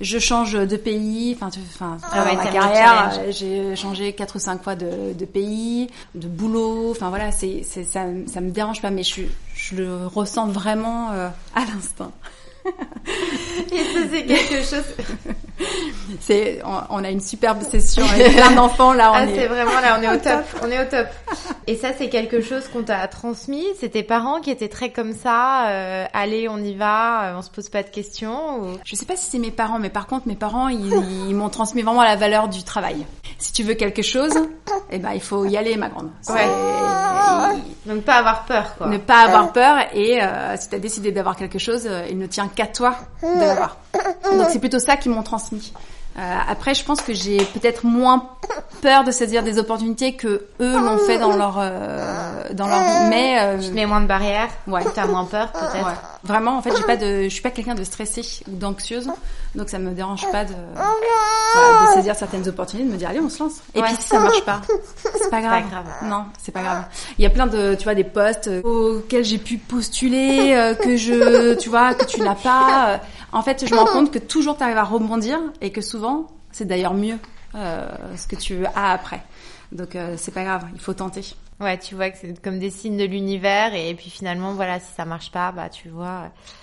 je 0.00 0.18
change 0.18 0.52
de 0.52 0.76
pays. 0.76 1.36
Enfin, 1.36 1.48
enfin, 1.74 1.96
Ah 2.12 2.24
ouais, 2.24 2.36
ma 2.36 2.46
carrière, 2.46 3.12
euh, 3.18 3.32
j'ai 3.32 3.74
changé 3.76 4.12
quatre 4.12 4.36
ou 4.36 4.38
cinq 4.38 4.62
fois 4.62 4.76
de, 4.76 5.12
de 5.12 5.24
pays, 5.24 5.88
de 6.14 6.28
boulot. 6.28 6.90
Enfin 6.92 7.08
voilà, 7.08 7.32
c'est, 7.32 7.62
ça, 7.64 8.04
ça 8.26 8.40
me 8.40 8.50
dérange 8.50 8.80
pas, 8.80 8.90
mais 8.90 9.02
je, 9.02 9.22
je 9.54 9.76
le 9.76 10.06
ressens 10.06 10.46
vraiment 10.48 11.10
euh, 11.12 11.28
à 11.54 11.60
l'instinct. 11.60 12.12
Et 12.66 13.78
ça, 13.78 14.00
c'est 14.10 14.24
quelque 14.24 14.62
chose. 14.64 14.84
C'est, 16.20 16.60
on, 16.64 16.80
on 17.00 17.04
a 17.04 17.10
une 17.10 17.20
superbe 17.20 17.62
session 17.62 18.04
avec 18.04 18.34
plein 18.34 18.50
d'enfants 18.52 18.92
là. 18.92 19.10
On 19.12 19.14
Ah, 19.14 19.24
est- 19.26 19.34
c'est 19.34 19.46
vraiment 19.46 19.80
là, 19.80 19.96
on 19.98 20.02
est 20.02 20.08
au 20.14 20.18
top, 20.18 20.44
on 20.62 20.70
est 20.70 20.80
au 20.80 20.88
top. 20.90 21.06
Et 21.66 21.76
ça, 21.76 21.88
c'est 21.96 22.08
quelque 22.08 22.40
chose 22.40 22.66
qu'on 22.68 22.82
t'a 22.82 23.06
transmis. 23.08 23.64
C'est 23.78 23.90
tes 23.90 24.02
parents 24.02 24.40
qui 24.40 24.50
étaient 24.50 24.68
très 24.68 24.90
comme 24.90 25.12
ça. 25.12 25.68
euh, 25.68 26.06
allez, 26.12 26.48
on 26.48 26.58
y 26.58 26.74
va, 26.74 27.24
euh, 27.30 27.38
on 27.38 27.42
se 27.42 27.50
pose 27.50 27.68
pas 27.68 27.82
de 27.82 27.88
questions. 27.90 28.60
Ou... 28.60 28.66
Je 28.84 28.96
sais 28.96 29.06
pas 29.06 29.16
si 29.16 29.30
c'est 29.30 29.38
mes 29.38 29.50
parents, 29.52 29.78
mais 29.78 29.90
par 29.90 30.06
contre, 30.06 30.26
mes 30.28 30.34
parents, 30.36 30.68
ils, 30.68 30.92
ils 31.28 31.34
m'ont 31.34 31.50
transmis 31.50 31.82
vraiment 31.82 32.02
la 32.02 32.16
valeur 32.16 32.48
du 32.48 32.62
travail. 32.64 33.06
Si 33.38 33.52
tu 33.52 33.62
veux 33.62 33.74
quelque 33.74 34.02
chose, 34.02 34.32
eh 34.90 34.98
ben, 34.98 35.12
il 35.14 35.20
faut 35.20 35.44
y 35.44 35.56
aller, 35.56 35.76
ma 35.76 35.88
grande. 35.88 36.10
Ouais. 36.30 36.46
Donc 37.86 38.02
pas 38.02 38.14
avoir 38.14 38.44
peur, 38.44 38.74
quoi. 38.76 38.86
ne 38.88 38.96
pas 38.98 39.24
avoir 39.24 39.52
peur 39.52 39.76
et 39.92 40.22
euh, 40.22 40.56
si 40.56 40.68
tu 40.70 40.74
as 40.74 40.78
décidé 40.78 41.12
d'avoir 41.12 41.36
quelque 41.36 41.58
chose, 41.58 41.82
euh, 41.86 42.06
il 42.08 42.18
ne 42.18 42.26
tient 42.26 42.48
qu'à 42.54 42.66
toi 42.66 42.96
de 43.22 43.40
l'avoir. 43.40 43.76
Donc 44.24 44.48
c'est 44.50 44.58
plutôt 44.58 44.78
ça 44.78 44.96
qu'ils 44.96 45.12
m'ont 45.12 45.22
transmis. 45.22 45.72
Euh, 46.16 46.36
après, 46.48 46.74
je 46.74 46.84
pense 46.84 47.00
que 47.00 47.12
j'ai 47.12 47.38
peut-être 47.38 47.84
moins 47.84 48.28
peur 48.82 49.02
de 49.04 49.10
saisir 49.10 49.42
des 49.42 49.58
opportunités 49.58 50.14
que 50.14 50.46
eux 50.60 50.78
l'ont 50.78 50.98
fait 50.98 51.18
dans 51.18 51.36
leur 51.36 51.56
euh, 51.58 52.44
dans 52.52 52.68
leur 52.68 52.78
vie. 52.78 53.08
Mais 53.10 53.36
euh, 53.40 53.58
Tu 53.58 53.68
te 53.70 53.74
mets 53.74 53.86
moins 53.86 54.00
de 54.00 54.06
barrières? 54.06 54.48
Ouais. 54.68 54.82
T'as 54.94 55.06
moins 55.06 55.24
peur, 55.24 55.50
peut-être? 55.50 55.74
ouais. 55.84 55.92
vraiment, 56.22 56.56
en 56.58 56.62
fait, 56.62 56.70
j'ai 56.76 56.84
pas 56.84 56.96
de, 56.96 57.24
je 57.24 57.28
suis 57.30 57.42
pas 57.42 57.50
quelqu'un 57.50 57.74
de 57.74 57.82
stressé 57.82 58.22
ou 58.48 58.54
d'anxieuse, 58.56 59.08
donc 59.56 59.68
ça 59.70 59.78
me 59.78 59.90
dérange 59.90 60.22
pas 60.30 60.44
de, 60.44 60.54
voilà, 60.74 61.86
de 61.88 61.92
saisir 61.94 62.14
certaines 62.14 62.46
opportunités, 62.48 62.86
de 62.88 62.92
me 62.92 62.98
dire 62.98 63.08
allez, 63.08 63.20
on 63.20 63.28
se 63.28 63.42
lance. 63.42 63.54
Et 63.74 63.80
Ouais. 63.80 63.86
puis 63.88 63.96
si 64.00 64.08
ça 64.08 64.20
marche 64.20 64.42
pas, 64.44 64.60
c'est 65.20 65.30
pas 65.30 65.40
grave. 65.40 65.64
grave. 65.68 65.84
Non, 66.04 66.24
c'est 66.42 66.52
pas 66.52 66.62
grave. 66.62 66.84
Il 67.18 67.22
y 67.22 67.26
a 67.26 67.30
plein 67.30 67.46
de, 67.46 67.74
tu 67.74 67.84
vois, 67.84 67.94
des 67.94 68.04
postes 68.04 68.48
euh, 68.48 68.62
auxquels 68.62 69.24
j'ai 69.24 69.38
pu 69.38 69.58
postuler, 69.58 70.54
euh, 70.54 70.74
que 70.74 70.96
je, 70.96 71.54
tu 71.54 71.68
vois, 71.70 71.94
que 71.94 72.04
tu 72.04 72.20
n'as 72.20 72.34
pas. 72.36 73.00
En 73.34 73.42
fait, 73.42 73.66
je 73.66 73.74
me 73.74 73.78
rends 73.80 73.86
compte 73.92 74.10
que 74.10 74.18
toujours 74.18 74.56
tu 74.56 74.62
arrives 74.62 74.78
à 74.78 74.84
rebondir 74.84 75.38
et 75.60 75.70
que 75.70 75.80
souvent, 75.80 76.28
c'est 76.52 76.64
d'ailleurs 76.64 76.94
mieux 76.94 77.18
euh, 77.54 77.86
ce 78.16 78.26
que 78.26 78.36
tu 78.36 78.64
as 78.64 78.92
après. 78.92 79.22
Donc 79.72 79.96
euh, 79.96 80.14
c'est 80.16 80.32
pas 80.32 80.44
grave, 80.44 80.64
il 80.72 80.80
faut 80.80 80.94
tenter. 80.94 81.22
Ouais, 81.60 81.78
tu 81.78 81.94
vois 81.94 82.10
que 82.10 82.18
c'est 82.20 82.40
comme 82.42 82.58
des 82.58 82.70
signes 82.70 82.96
de 82.96 83.04
l'univers 83.04 83.74
et 83.74 83.94
puis 83.94 84.10
finalement, 84.10 84.54
voilà, 84.54 84.80
si 84.80 84.92
ça 84.96 85.04
marche 85.04 85.30
pas, 85.30 85.52
bah 85.52 85.68
tu 85.68 85.88
vois 85.88 86.06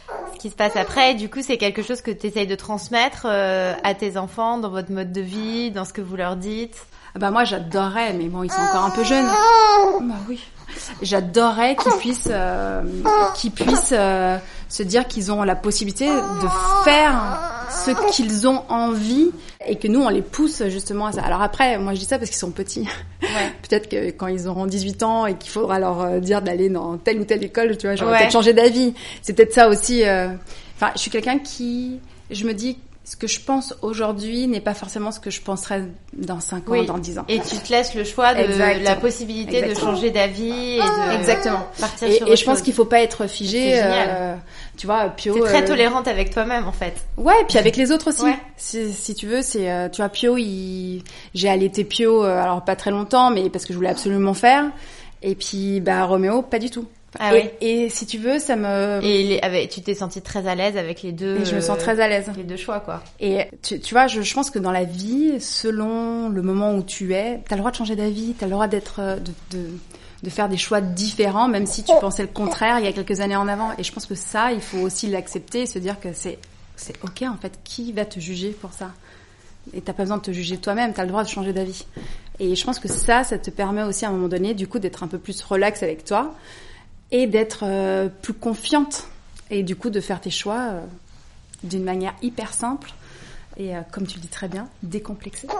euh, 0.09 0.13
ce 0.33 0.39
qui 0.39 0.49
se 0.49 0.55
passe 0.55 0.75
après. 0.75 1.11
Et 1.11 1.15
du 1.15 1.29
coup, 1.29 1.41
c'est 1.41 1.57
quelque 1.57 1.81
chose 1.81 2.01
que 2.01 2.11
tu 2.11 2.27
essayes 2.27 2.47
de 2.47 2.55
transmettre 2.55 3.25
euh, 3.25 3.73
à 3.83 3.93
tes 3.93 4.17
enfants 4.17 4.57
dans 4.57 4.69
votre 4.69 4.91
mode 4.91 5.11
de 5.11 5.21
vie, 5.21 5.71
dans 5.71 5.85
ce 5.85 5.93
que 5.93 6.01
vous 6.01 6.15
leur 6.15 6.35
dites. 6.35 6.77
Ah 7.15 7.19
Bah 7.19 7.31
moi 7.31 7.43
j'adorerais, 7.43 8.13
mais 8.13 8.29
bon 8.29 8.43
ils 8.43 8.51
sont 8.51 8.61
encore 8.61 8.85
un 8.85 8.91
peu 8.91 9.03
jeunes. 9.03 9.27
Bah 10.01 10.15
oui. 10.29 10.41
J'adorerais 11.01 11.75
qu'ils 11.75 11.91
puissent, 11.93 12.29
euh, 12.31 12.81
qu'ils 13.35 13.51
puissent 13.51 13.93
euh, 13.93 14.37
se 14.71 14.83
dire 14.83 15.05
qu'ils 15.07 15.31
ont 15.31 15.43
la 15.43 15.55
possibilité 15.55 16.07
de 16.07 16.47
faire 16.85 17.67
ce 17.85 17.91
qu'ils 18.11 18.47
ont 18.47 18.63
envie 18.69 19.29
et 19.67 19.75
que 19.75 19.87
nous 19.87 20.01
on 20.01 20.09
les 20.09 20.21
pousse 20.21 20.63
justement 20.69 21.07
à 21.07 21.11
ça. 21.11 21.21
Alors 21.23 21.41
après, 21.41 21.77
moi 21.77 21.93
je 21.93 21.99
dis 21.99 22.05
ça 22.05 22.17
parce 22.17 22.29
qu'ils 22.29 22.39
sont 22.39 22.51
petits. 22.51 22.87
Ouais. 23.21 23.27
Peut-être 23.69 23.89
que 23.89 24.11
quand 24.11 24.27
ils 24.27 24.47
auront 24.47 24.65
18 24.65 25.03
ans 25.03 25.25
et 25.25 25.35
qu'il 25.35 25.51
faudra 25.51 25.77
leur 25.79 26.01
euh, 26.01 26.19
dire 26.19 26.41
d'aller 26.41 26.69
dans 26.69 26.97
telle 26.97 27.19
ou 27.19 27.25
telle 27.25 27.43
école, 27.43 27.77
tu 27.77 27.87
vois, 27.87 27.95
j'aurais 27.95 28.11
Ouais. 28.13 28.17
peut-être 28.19 28.31
changé 28.31 28.53
d'avis. 28.53 28.93
C'est 29.21 29.33
peut-être 29.33 29.53
ça 29.53 29.67
aussi. 29.69 30.03
euh, 30.05 30.29
Enfin, 30.77 30.91
je 30.95 31.01
suis 31.01 31.11
quelqu'un 31.11 31.37
qui, 31.37 31.99
je 32.31 32.43
me 32.45 32.53
dis, 32.53 32.77
ce 33.03 33.15
que 33.15 33.27
je 33.27 33.39
pense 33.39 33.75
aujourd'hui 33.83 34.47
n'est 34.47 34.61
pas 34.61 34.73
forcément 34.73 35.11
ce 35.11 35.19
que 35.19 35.29
je 35.29 35.41
penserais 35.41 35.83
dans 36.13 36.39
5 36.39 36.57
ans, 36.57 36.61
Oui. 36.71 36.85
dans 36.87 36.97
10 36.97 37.19
ans. 37.19 37.25
Et 37.29 37.39
tu 37.39 37.55
te 37.57 37.71
laisses 37.71 37.93
le 37.93 38.03
choix 38.03 38.33
de 38.33 38.39
Exactement. 38.39 38.83
la 38.83 38.95
possibilité 38.95 39.57
Exactement. 39.59 39.91
de 39.91 39.95
changer 39.95 40.11
d'avis 40.11 40.77
et 40.77 40.79
de 40.79 41.15
Exactement. 41.19 41.67
partir 41.79 42.07
Et, 42.07 42.11
sur 42.13 42.27
et 42.27 42.35
je 42.35 42.45
pense 42.45 42.61
qu'il 42.61 42.73
faut 42.73 42.85
pas 42.85 43.01
être 43.01 43.27
figé. 43.27 43.73
Euh, 43.83 44.35
tu 44.81 44.87
vois, 44.87 45.09
Pio. 45.09 45.35
C'est 45.35 45.41
très 45.41 45.61
euh, 45.61 45.67
tolérante 45.67 46.07
avec 46.07 46.31
toi-même 46.31 46.67
en 46.67 46.71
fait. 46.71 47.05
Ouais, 47.15 47.39
et 47.39 47.45
puis 47.47 47.59
avec 47.59 47.77
les 47.77 47.91
autres 47.91 48.07
aussi. 48.09 48.23
Ouais. 48.23 48.39
Si, 48.57 48.91
si 48.91 49.13
tu 49.13 49.27
veux, 49.27 49.43
c'est, 49.43 49.69
euh, 49.69 49.89
tu 49.89 49.97
vois, 49.97 50.09
Pio, 50.09 50.37
il... 50.37 51.03
j'ai 51.35 51.49
allaité 51.49 51.83
Pio, 51.83 52.23
euh, 52.23 52.41
alors 52.41 52.65
pas 52.65 52.75
très 52.75 52.89
longtemps, 52.89 53.29
mais 53.29 53.51
parce 53.51 53.65
que 53.65 53.73
je 53.73 53.77
voulais 53.77 53.91
absolument 53.91 54.33
faire. 54.33 54.71
Et 55.21 55.35
puis, 55.35 55.81
bah, 55.81 56.03
Roméo, 56.05 56.41
pas 56.41 56.57
du 56.57 56.71
tout. 56.71 56.87
Ah 57.19 57.35
et, 57.35 57.41
oui. 57.41 57.49
et 57.61 57.89
si 57.89 58.07
tu 58.07 58.17
veux, 58.17 58.39
ça 58.39 58.55
me. 58.55 59.01
Et 59.03 59.21
les- 59.21 59.39
avec, 59.41 59.69
tu 59.69 59.83
t'es 59.83 59.93
sentie 59.93 60.23
très 60.23 60.47
à 60.47 60.55
l'aise 60.55 60.77
avec 60.77 61.03
les 61.03 61.11
deux. 61.11 61.41
Et 61.41 61.45
je 61.45 61.53
me 61.53 61.61
sens 61.61 61.77
très 61.77 61.99
à 61.99 62.07
l'aise. 62.07 62.31
Les 62.35 62.43
deux 62.43 62.57
choix 62.57 62.79
quoi. 62.79 63.03
Et 63.19 63.45
tu, 63.61 63.79
tu 63.79 63.93
vois, 63.93 64.07
je, 64.07 64.23
je 64.23 64.33
pense 64.33 64.49
que 64.49 64.57
dans 64.57 64.71
la 64.71 64.85
vie, 64.85 65.39
selon 65.39 66.29
le 66.29 66.41
moment 66.41 66.73
où 66.73 66.81
tu 66.81 67.13
es, 67.13 67.39
t'as 67.47 67.55
le 67.55 67.59
droit 67.59 67.69
de 67.69 67.75
changer 67.75 67.95
d'avis, 67.95 68.33
t'as 68.39 68.47
le 68.47 68.53
droit 68.53 68.67
d'être, 68.67 68.99
de, 69.19 69.57
de, 69.57 69.67
de 70.23 70.29
faire 70.29 70.49
des 70.49 70.57
choix 70.57 70.81
différents, 70.81 71.47
même 71.47 71.65
si 71.65 71.83
tu 71.83 71.93
pensais 71.99 72.21
le 72.21 72.27
contraire 72.27 72.79
il 72.79 72.85
y 72.85 72.87
a 72.87 72.93
quelques 72.93 73.21
années 73.21 73.35
en 73.35 73.47
avant. 73.47 73.71
Et 73.77 73.83
je 73.83 73.91
pense 73.91 74.05
que 74.05 74.15
ça, 74.15 74.51
il 74.51 74.61
faut 74.61 74.79
aussi 74.79 75.07
l'accepter 75.07 75.61
et 75.61 75.65
se 75.65 75.79
dire 75.79 75.99
que 75.99 76.13
c'est, 76.13 76.37
c'est 76.75 76.95
ok 77.03 77.23
en 77.23 77.37
fait. 77.37 77.59
Qui 77.63 77.91
va 77.91 78.05
te 78.05 78.19
juger 78.19 78.51
pour 78.51 78.73
ça? 78.73 78.91
Et 79.73 79.81
t'as 79.81 79.93
pas 79.93 80.03
besoin 80.03 80.17
de 80.17 80.23
te 80.23 80.31
juger 80.31 80.57
toi-même. 80.57 80.93
T'as 80.93 81.03
le 81.03 81.09
droit 81.09 81.23
de 81.23 81.29
changer 81.29 81.53
d'avis. 81.53 81.85
Et 82.39 82.55
je 82.55 82.65
pense 82.65 82.79
que 82.79 82.87
ça, 82.87 83.23
ça 83.23 83.37
te 83.37 83.49
permet 83.49 83.83
aussi 83.83 84.05
à 84.05 84.09
un 84.09 84.11
moment 84.11 84.27
donné, 84.27 84.53
du 84.53 84.67
coup, 84.67 84.79
d'être 84.79 85.03
un 85.03 85.07
peu 85.07 85.19
plus 85.19 85.41
relax 85.43 85.83
avec 85.83 86.03
toi 86.03 86.33
et 87.11 87.27
d'être 87.27 87.59
euh, 87.63 88.09
plus 88.09 88.33
confiante 88.33 89.07
et 89.49 89.63
du 89.63 89.75
coup 89.75 89.89
de 89.89 89.99
faire 89.99 90.21
tes 90.21 90.29
choix 90.29 90.69
euh, 90.71 90.85
d'une 91.63 91.83
manière 91.83 92.15
hyper 92.21 92.53
simple 92.53 92.91
et 93.57 93.75
euh, 93.75 93.79
comme 93.91 94.07
tu 94.07 94.15
le 94.17 94.21
dis 94.21 94.27
très 94.27 94.47
bien, 94.47 94.67
décomplexée. 94.83 95.47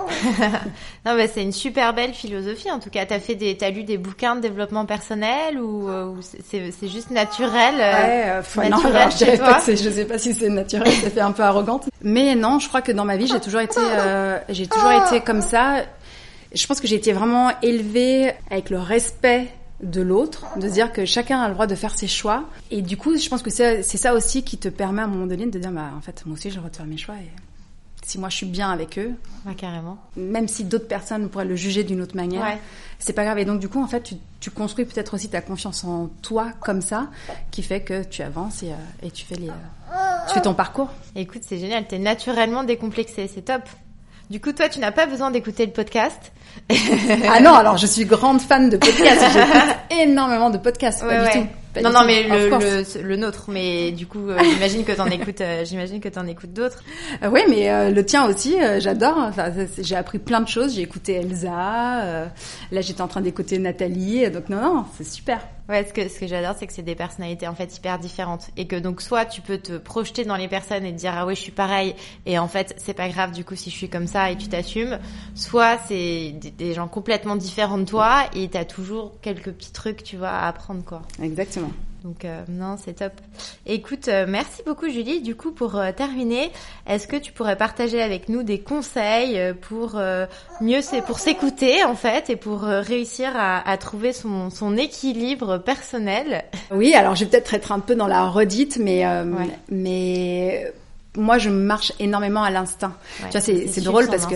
Non, 1.06 1.16
bah, 1.16 1.28
c'est 1.28 1.42
une 1.42 1.52
super 1.52 1.94
belle 1.94 2.14
philosophie. 2.14 2.70
En 2.72 2.80
tout 2.80 2.90
cas, 2.90 3.06
t'as 3.06 3.20
fait 3.20 3.36
des, 3.36 3.58
t'as 3.58 3.70
lu 3.72 3.84
des 3.84 3.98
bouquins 3.98 4.36
de 4.36 4.42
développement 4.42 4.86
personnel 4.86 5.60
ou, 5.60 5.90
euh, 5.90 6.06
ou 6.06 6.20
c'est- 6.22 6.72
juste 6.88 7.10
naturel. 7.12 7.76
euh, 7.80 8.42
non, 8.58 8.70
naturel 8.70 8.96
alors, 8.96 9.12
je 9.12 9.18
chez 9.18 9.38
toi. 9.38 9.48
pas 9.54 9.62
je 9.68 9.90
sais 9.90 10.06
pas 10.06 10.18
si 10.18 10.34
c'est 10.34 10.50
naturel, 10.50 10.92
ça 10.92 11.10
fait 11.10 11.22
un 11.22 11.32
peu 11.32 11.44
arrogante. 11.44 11.90
Mais 12.02 12.36
non, 12.36 12.60
je 12.60 12.68
crois 12.68 12.82
que 12.82 12.92
dans 12.92 13.06
ma 13.06 13.18
vie, 13.18 13.28
j'ai 13.28 13.40
toujours 13.40 13.62
été, 13.62 13.80
j'ai 14.50 14.68
toujours 14.68 14.92
été 14.92 15.22
comme 15.22 15.42
ça. 15.42 15.84
Je 16.54 16.68
pense 16.68 16.82
que 16.82 16.88
j'ai 16.88 16.96
été 16.98 17.14
vraiment 17.14 17.52
élevée 17.62 18.34
avec 18.50 18.70
le 18.70 18.80
respect 18.80 19.48
de 19.82 20.02
l'autre, 20.02 20.46
de 20.58 20.68
se 20.68 20.74
dire 20.74 20.92
que 20.92 21.06
chacun 21.06 21.40
a 21.42 21.48
le 21.48 21.54
droit 21.54 21.66
de 21.68 21.76
faire 21.76 21.98
ses 21.98 22.08
choix. 22.08 22.44
Et 22.70 22.82
du 22.82 22.98
coup, 22.98 23.18
je 23.18 23.28
pense 23.30 23.42
que 23.42 23.50
c'est 23.50 23.82
c'est 23.84 23.98
ça 23.98 24.14
aussi 24.14 24.44
qui 24.44 24.58
te 24.58 24.68
permet 24.70 25.02
à 25.02 25.06
un 25.06 25.08
moment 25.08 25.26
donné 25.26 25.46
de 25.48 25.58
dire, 25.60 25.72
bah, 25.72 25.90
en 25.98 26.02
fait, 26.02 26.24
moi 26.26 26.36
aussi, 26.36 26.50
j'ai 26.50 26.56
le 26.56 26.62
droit 26.62 26.70
de 26.70 26.76
faire 26.76 26.86
mes 26.86 26.98
choix. 26.98 27.16
Et 27.16 27.32
si 28.04 28.18
moi, 28.18 28.30
je 28.30 28.36
suis 28.38 28.46
bien 28.46 28.72
avec 28.72 28.98
eux, 29.00 29.12
Ouais, 29.46 29.54
carrément. 29.56 29.98
même 30.18 30.48
si 30.48 30.64
d'autres 30.64 30.88
personnes 30.88 31.30
pourraient 31.30 31.46
le 31.46 31.56
juger 31.56 31.84
d'une 31.84 32.02
autre 32.02 32.16
manière, 32.16 32.42
Ouais. 32.44 32.58
c'est 33.00 33.14
pas 33.14 33.24
grave. 33.24 33.38
Et 33.40 33.46
donc, 33.46 33.60
du 33.60 33.70
coup, 33.70 33.82
en 33.82 33.88
fait, 33.88 34.02
tu, 34.02 34.16
tu 34.40 34.50
construis 34.52 34.86
peut-être 34.86 35.14
aussi 35.14 35.30
ta 35.30 35.42
confiance 35.42 35.84
en 35.84 36.10
toi 36.22 36.48
comme 36.62 36.82
ça, 36.82 37.08
qui 37.52 37.62
fait 37.64 37.82
que 37.82 38.04
tu 38.04 38.22
avances 38.24 38.64
et, 38.64 38.72
euh, 38.72 38.76
et 39.08 39.12
tu 39.12 39.26
fais 39.26 39.36
les, 39.36 39.50
euh, 39.50 39.94
tu 40.28 40.34
fais 40.34 40.42
ton 40.42 40.54
parcours. 40.54 40.90
Écoute, 41.16 41.42
c'est 41.46 41.58
génial. 41.60 41.86
T'es 41.88 42.00
naturellement 42.00 42.64
décomplexé. 42.64 43.30
C'est 43.34 43.44
top. 43.44 43.62
Du 44.30 44.40
coup, 44.40 44.54
toi, 44.54 44.70
tu 44.70 44.80
n'as 44.80 44.92
pas 44.92 45.06
besoin 45.08 45.30
d'écouter 45.30 45.66
le 45.66 45.72
podcast. 45.74 46.32
ah 47.30 47.40
non, 47.42 47.54
alors 47.54 47.78
je 47.78 47.86
suis 47.86 48.06
grande 48.06 48.42
fan 48.42 48.70
de 48.70 48.78
podcasts. 48.78 49.26
J'écoute 49.34 49.76
énormément 50.02 50.50
de 50.50 50.58
podcasts. 50.58 51.04
Ouais, 51.04 51.18
pas 51.18 51.32
du 51.34 51.40
tout. 51.42 51.48
Pas 51.74 51.82
non, 51.82 51.92
non, 51.92 52.04
mais 52.06 52.24
le, 52.24 52.50
le, 52.50 53.02
le 53.08 53.16
nôtre. 53.16 53.46
Mais 53.50 53.92
du 53.92 54.06
coup, 54.08 54.30
euh, 54.30 54.38
j'imagine 54.54 54.84
que 54.84 54.92
t'en 54.92 55.06
écoutes, 55.12 55.42
euh, 55.42 55.64
j'imagine 55.66 56.00
que 56.02 56.10
t'en 56.10 56.28
écoutes 56.28 56.54
d'autres. 56.54 56.84
Euh, 57.24 57.30
oui, 57.32 57.42
mais 57.50 57.70
euh, 57.70 57.90
le 57.92 58.06
tien 58.06 58.26
aussi, 58.28 58.58
j'adore. 58.80 59.18
Enfin, 59.18 59.52
j'ai 59.78 59.96
appris 59.96 60.20
plein 60.20 60.42
de 60.42 60.48
choses. 60.48 60.76
J'ai 60.76 60.82
écouté 60.82 61.14
Elsa. 61.14 62.04
euh, 62.04 62.26
là, 62.72 62.82
j'étais 62.82 63.02
en 63.02 63.08
train 63.08 63.22
d'écouter 63.22 63.58
Nathalie. 63.58 64.30
Donc 64.32 64.50
non, 64.50 64.62
non, 64.62 64.86
c'est 64.98 65.08
super. 65.08 65.48
Ouais, 65.70 65.86
ce 65.86 65.94
que, 65.94 66.08
ce 66.10 66.20
que 66.20 66.28
j'adore, 66.28 66.56
c'est 66.58 66.68
que 66.68 66.74
c'est 66.74 66.82
des 66.82 66.96
personnalités 66.96 67.48
en 67.48 67.56
fait 67.56 67.76
hyper 67.78 68.00
différentes. 68.00 68.50
Et 68.58 68.68
que 68.68 68.76
donc, 68.76 69.02
soit 69.02 69.26
tu 69.26 69.42
peux 69.42 69.58
te 69.58 69.78
projeter 69.78 70.26
dans 70.26 70.36
les 70.36 70.48
personnes 70.48 70.86
et 70.86 70.92
te 70.92 70.98
dire, 70.98 71.14
ah 71.16 71.26
ouais, 71.26 71.36
je 71.36 71.42
suis 71.42 71.52
pareil. 71.52 71.96
Et 72.26 72.38
en 72.40 72.48
fait, 72.48 72.74
c'est 72.78 72.94
pas 72.94 73.10
grave 73.10 73.32
du 73.32 73.46
coup 73.46 73.56
si 73.56 73.70
je 73.70 73.76
suis 73.76 73.90
comme 73.90 74.08
ça 74.08 74.32
et 74.32 74.38
tu 74.38 74.48
t'assumes. 74.48 75.00
Soit 75.36 75.78
c'est 75.88 76.34
des, 76.58 76.74
gens 76.74 76.88
complètement 76.88 77.36
différents 77.36 77.78
de 77.78 77.86
toi 77.86 78.26
et 78.34 78.50
t'as 78.50 78.66
toujours 78.66 79.20
quelques 79.22 79.52
petits 79.52 79.72
trucs, 79.72 80.04
tu 80.04 80.18
vois, 80.18 80.30
à 80.30 80.48
apprendre 80.48 80.84
quoi. 80.84 81.02
Exactement. 81.22 81.72
Donc 82.04 82.26
euh, 82.26 82.42
non, 82.50 82.78
c'est 82.84 82.94
top. 82.94 83.14
Écoute, 83.68 84.08
euh, 84.08 84.26
merci 84.28 84.64
beaucoup 84.66 84.90
Julie. 84.90 85.22
Du 85.22 85.36
coup, 85.36 85.52
pour 85.52 85.76
euh, 85.76 85.92
terminer, 85.92 86.52
est-ce 86.88 87.08
que 87.08 87.16
tu 87.16 87.32
pourrais 87.32 87.56
partager 87.56 88.02
avec 88.02 88.28
nous 88.28 88.42
des 88.42 88.60
conseils 88.60 89.40
pour 89.62 90.02
mieux 90.62 90.82
c'est 90.82 91.02
pour 91.04 91.20
s'écouter 91.20 91.84
en 91.84 91.96
fait 91.96 92.30
et 92.30 92.36
pour 92.36 92.62
réussir 92.62 93.32
à, 93.36 93.70
à 93.70 93.78
trouver 93.78 94.14
son, 94.14 94.50
son, 94.50 94.78
équilibre 94.78 95.60
personnel? 95.60 96.44
Oui, 96.72 96.96
alors 96.96 97.16
je 97.16 97.26
vais 97.26 97.30
peut-être 97.30 97.54
être 97.54 97.72
un 97.72 97.80
peu 97.80 97.96
dans 97.96 98.08
la 98.08 98.28
redite, 98.28 98.78
mais 98.82 99.06
mais 99.70 100.74
moi 101.18 101.38
je 101.38 101.50
marche 101.50 101.92
énormément 102.00 102.44
à 102.44 102.50
l'instinct. 102.50 102.94
tu 103.18 103.38
vois, 103.38 103.42
c'est 103.42 103.84
drôle 103.84 104.08
parce 104.08 104.26
que 104.26 104.36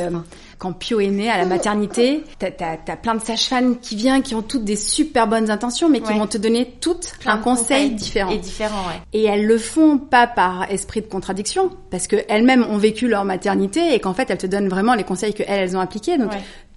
quand 0.57 0.73
Pio 0.73 0.99
est 0.99 1.09
né 1.09 1.29
à 1.29 1.38
la 1.38 1.45
maternité, 1.45 2.23
t'as 2.39 2.49
as, 2.88 2.97
plein 2.97 3.15
de 3.15 3.21
sages-femmes 3.21 3.77
qui 3.79 3.95
viennent, 3.95 4.21
qui 4.21 4.35
ont 4.35 4.41
toutes 4.41 4.63
des 4.63 4.75
super 4.75 5.27
bonnes 5.27 5.51
intentions, 5.51 5.89
mais 5.89 6.01
qui 6.01 6.13
vont 6.13 6.27
te 6.27 6.38
donner 6.38 6.75
toutes 6.79 7.13
un 7.25 7.38
conseil 7.38 7.91
différent. 7.91 8.31
Et 8.31 8.38
différent, 8.38 8.88
ouais. 8.88 9.01
Et 9.13 9.23
elles 9.23 9.45
le 9.45 9.57
font 9.57 9.97
pas 9.97 10.27
par 10.27 10.69
esprit 10.71 11.01
de 11.01 11.07
contradiction, 11.07 11.71
parce 11.91 12.07
que 12.07 12.17
elles-mêmes 12.29 12.63
ont 12.63 12.77
vécu 12.77 13.07
leur 13.07 13.25
maternité 13.25 13.93
et 13.93 13.99
qu'en 13.99 14.13
fait 14.13 14.29
elles 14.29 14.38
te 14.38 14.47
donnent 14.47 14.69
vraiment 14.69 14.95
les 14.95 15.03
conseils 15.03 15.33
que 15.33 15.43
elles, 15.47 15.61
elles 15.61 15.77
ont 15.77 15.81
appliqués. 15.81 16.17
Donc 16.17 16.31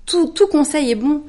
tout, 0.06 0.28
tout 0.28 0.46
conseil 0.46 0.90
est 0.90 0.96
bon. 0.96 1.22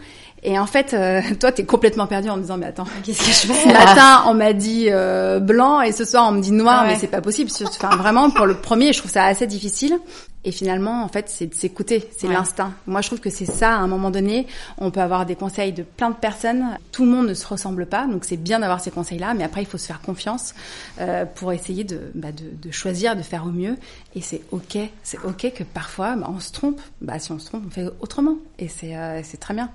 Et 0.43 0.57
en 0.57 0.65
fait, 0.65 0.93
euh, 0.93 1.21
toi, 1.39 1.51
t'es 1.51 1.63
complètement 1.63 2.07
perdu 2.07 2.29
en 2.29 2.37
me 2.37 2.41
disant, 2.41 2.57
mais 2.57 2.67
attends, 2.67 2.85
qu'est-ce 3.03 3.19
que 3.19 3.25
je 3.25 3.53
fais 3.53 3.69
Ce 3.69 3.73
matin, 3.73 4.23
on 4.27 4.33
m'a 4.33 4.53
dit 4.53 4.87
euh, 4.89 5.39
blanc 5.39 5.81
et 5.81 5.91
ce 5.91 6.05
soir, 6.05 6.27
on 6.29 6.31
me 6.31 6.41
dit 6.41 6.51
noir, 6.51 6.85
mais 6.85 6.95
c'est 6.95 7.07
pas 7.07 7.21
possible. 7.21 7.49
Enfin, 7.61 7.95
vraiment, 7.95 8.29
pour 8.29 8.45
le 8.45 8.55
premier, 8.55 8.93
je 8.93 8.99
trouve 8.99 9.11
ça 9.11 9.25
assez 9.25 9.47
difficile. 9.47 9.97
Et 10.45 10.51
finalement, 10.51 11.03
en 11.03 11.09
fait, 11.09 11.27
c'est 11.27 11.47
de 11.47 11.53
s'écouter, 11.53 12.09
c'est 12.17 12.27
l'instinct. 12.27 12.73
Moi, 12.87 13.01
je 13.01 13.07
trouve 13.07 13.19
que 13.19 13.29
c'est 13.29 13.45
ça, 13.45 13.73
à 13.73 13.79
un 13.79 13.87
moment 13.87 14.09
donné, 14.09 14.47
on 14.77 14.89
peut 14.89 15.01
avoir 15.01 15.25
des 15.25 15.35
conseils 15.35 15.73
de 15.73 15.83
plein 15.83 16.09
de 16.09 16.15
personnes. 16.15 16.77
Tout 16.93 17.03
le 17.03 17.11
monde 17.11 17.27
ne 17.27 17.33
se 17.33 17.45
ressemble 17.45 17.85
pas, 17.85 18.07
donc 18.07 18.23
c'est 18.23 18.37
bien 18.37 18.59
d'avoir 18.59 18.79
ces 18.79 18.89
conseils-là, 18.89 19.33
mais 19.33 19.43
après, 19.43 19.63
il 19.63 19.65
faut 19.65 19.77
se 19.77 19.87
faire 19.87 20.01
confiance 20.01 20.55
euh, 21.01 21.25
pour 21.25 21.51
essayer 21.51 21.83
de, 21.83 22.11
bah, 22.15 22.31
de, 22.31 22.45
de, 22.55 22.71
choisir, 22.71 23.17
de 23.17 23.21
faire 23.21 23.45
au 23.45 23.51
mieux. 23.51 23.75
Et 24.15 24.21
c'est 24.21 24.41
ok, 24.51 24.77
c'est 25.03 25.19
ok 25.25 25.51
que 25.53 25.63
parfois, 25.63 26.15
bah, 26.15 26.29
on 26.33 26.39
se 26.39 26.53
trompe. 26.53 26.79
Bah, 27.01 27.19
si 27.19 27.33
on 27.33 27.39
se 27.39 27.47
trompe, 27.47 27.63
on 27.67 27.69
fait 27.69 27.89
autrement, 27.99 28.37
et 28.59 28.69
c'est 28.69 28.95
euh, 28.95 29.19
c'est 29.23 29.37
très 29.37 29.53
bien. 29.53 29.69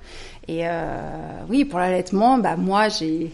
Et 0.49 0.63
euh, 0.65 1.43
oui, 1.51 1.67
pour 1.67 1.79
l'allaitement, 1.79 2.39
bah 2.39 2.57
moi, 2.57 2.89
j'ai 2.89 3.33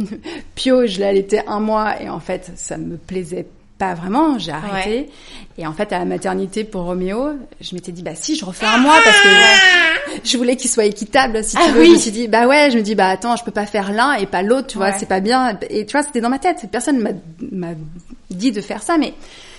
Pio, 0.54 0.86
je 0.86 0.98
l'ai 0.98 1.04
allaité 1.04 1.46
un 1.46 1.60
mois, 1.60 2.00
et 2.00 2.08
en 2.08 2.20
fait, 2.20 2.52
ça 2.56 2.78
me 2.78 2.96
plaisait 2.96 3.46
pas 3.78 3.94
vraiment, 3.94 4.38
j'ai 4.38 4.52
arrêté. 4.52 5.10
Et 5.58 5.66
en 5.66 5.72
fait, 5.72 5.92
à 5.92 5.98
la 5.98 6.04
maternité 6.04 6.64
pour 6.64 6.82
Roméo, 6.82 7.32
je 7.60 7.74
m'étais 7.74 7.92
dit, 7.92 8.02
bah 8.02 8.14
si, 8.14 8.36
je 8.36 8.44
refais 8.44 8.66
un 8.66 8.78
mois 8.78 8.98
parce 9.02 9.20
que 9.20 9.28
je 10.24 10.36
voulais 10.36 10.56
qu'il 10.56 10.70
soit 10.70 10.84
équitable, 10.84 11.42
si 11.44 11.56
tu 11.56 11.62
ah 11.62 11.72
veux. 11.72 11.84
Je 11.84 11.90
me 11.90 11.96
suis 11.96 12.10
dit, 12.10 12.28
bah 12.28 12.46
ouais, 12.46 12.70
je 12.70 12.78
me 12.78 12.82
dis, 12.82 12.94
bah 12.94 13.08
attends, 13.08 13.36
je 13.36 13.44
peux 13.44 13.50
pas 13.50 13.66
faire 13.66 13.92
l'un 13.92 14.14
et 14.14 14.26
pas 14.26 14.42
l'autre, 14.42 14.66
tu 14.66 14.78
vois, 14.78 14.92
c'est 14.92 15.06
pas 15.06 15.20
bien. 15.20 15.58
Et 15.70 15.86
tu 15.86 15.92
vois, 15.92 16.02
c'était 16.02 16.20
dans 16.20 16.30
ma 16.30 16.38
tête. 16.38 16.66
Personne 16.70 17.20
m'a 17.52 17.68
dit 18.30 18.52
de 18.52 18.60
faire 18.60 18.82
ça, 18.82 18.98
mais 18.98 19.14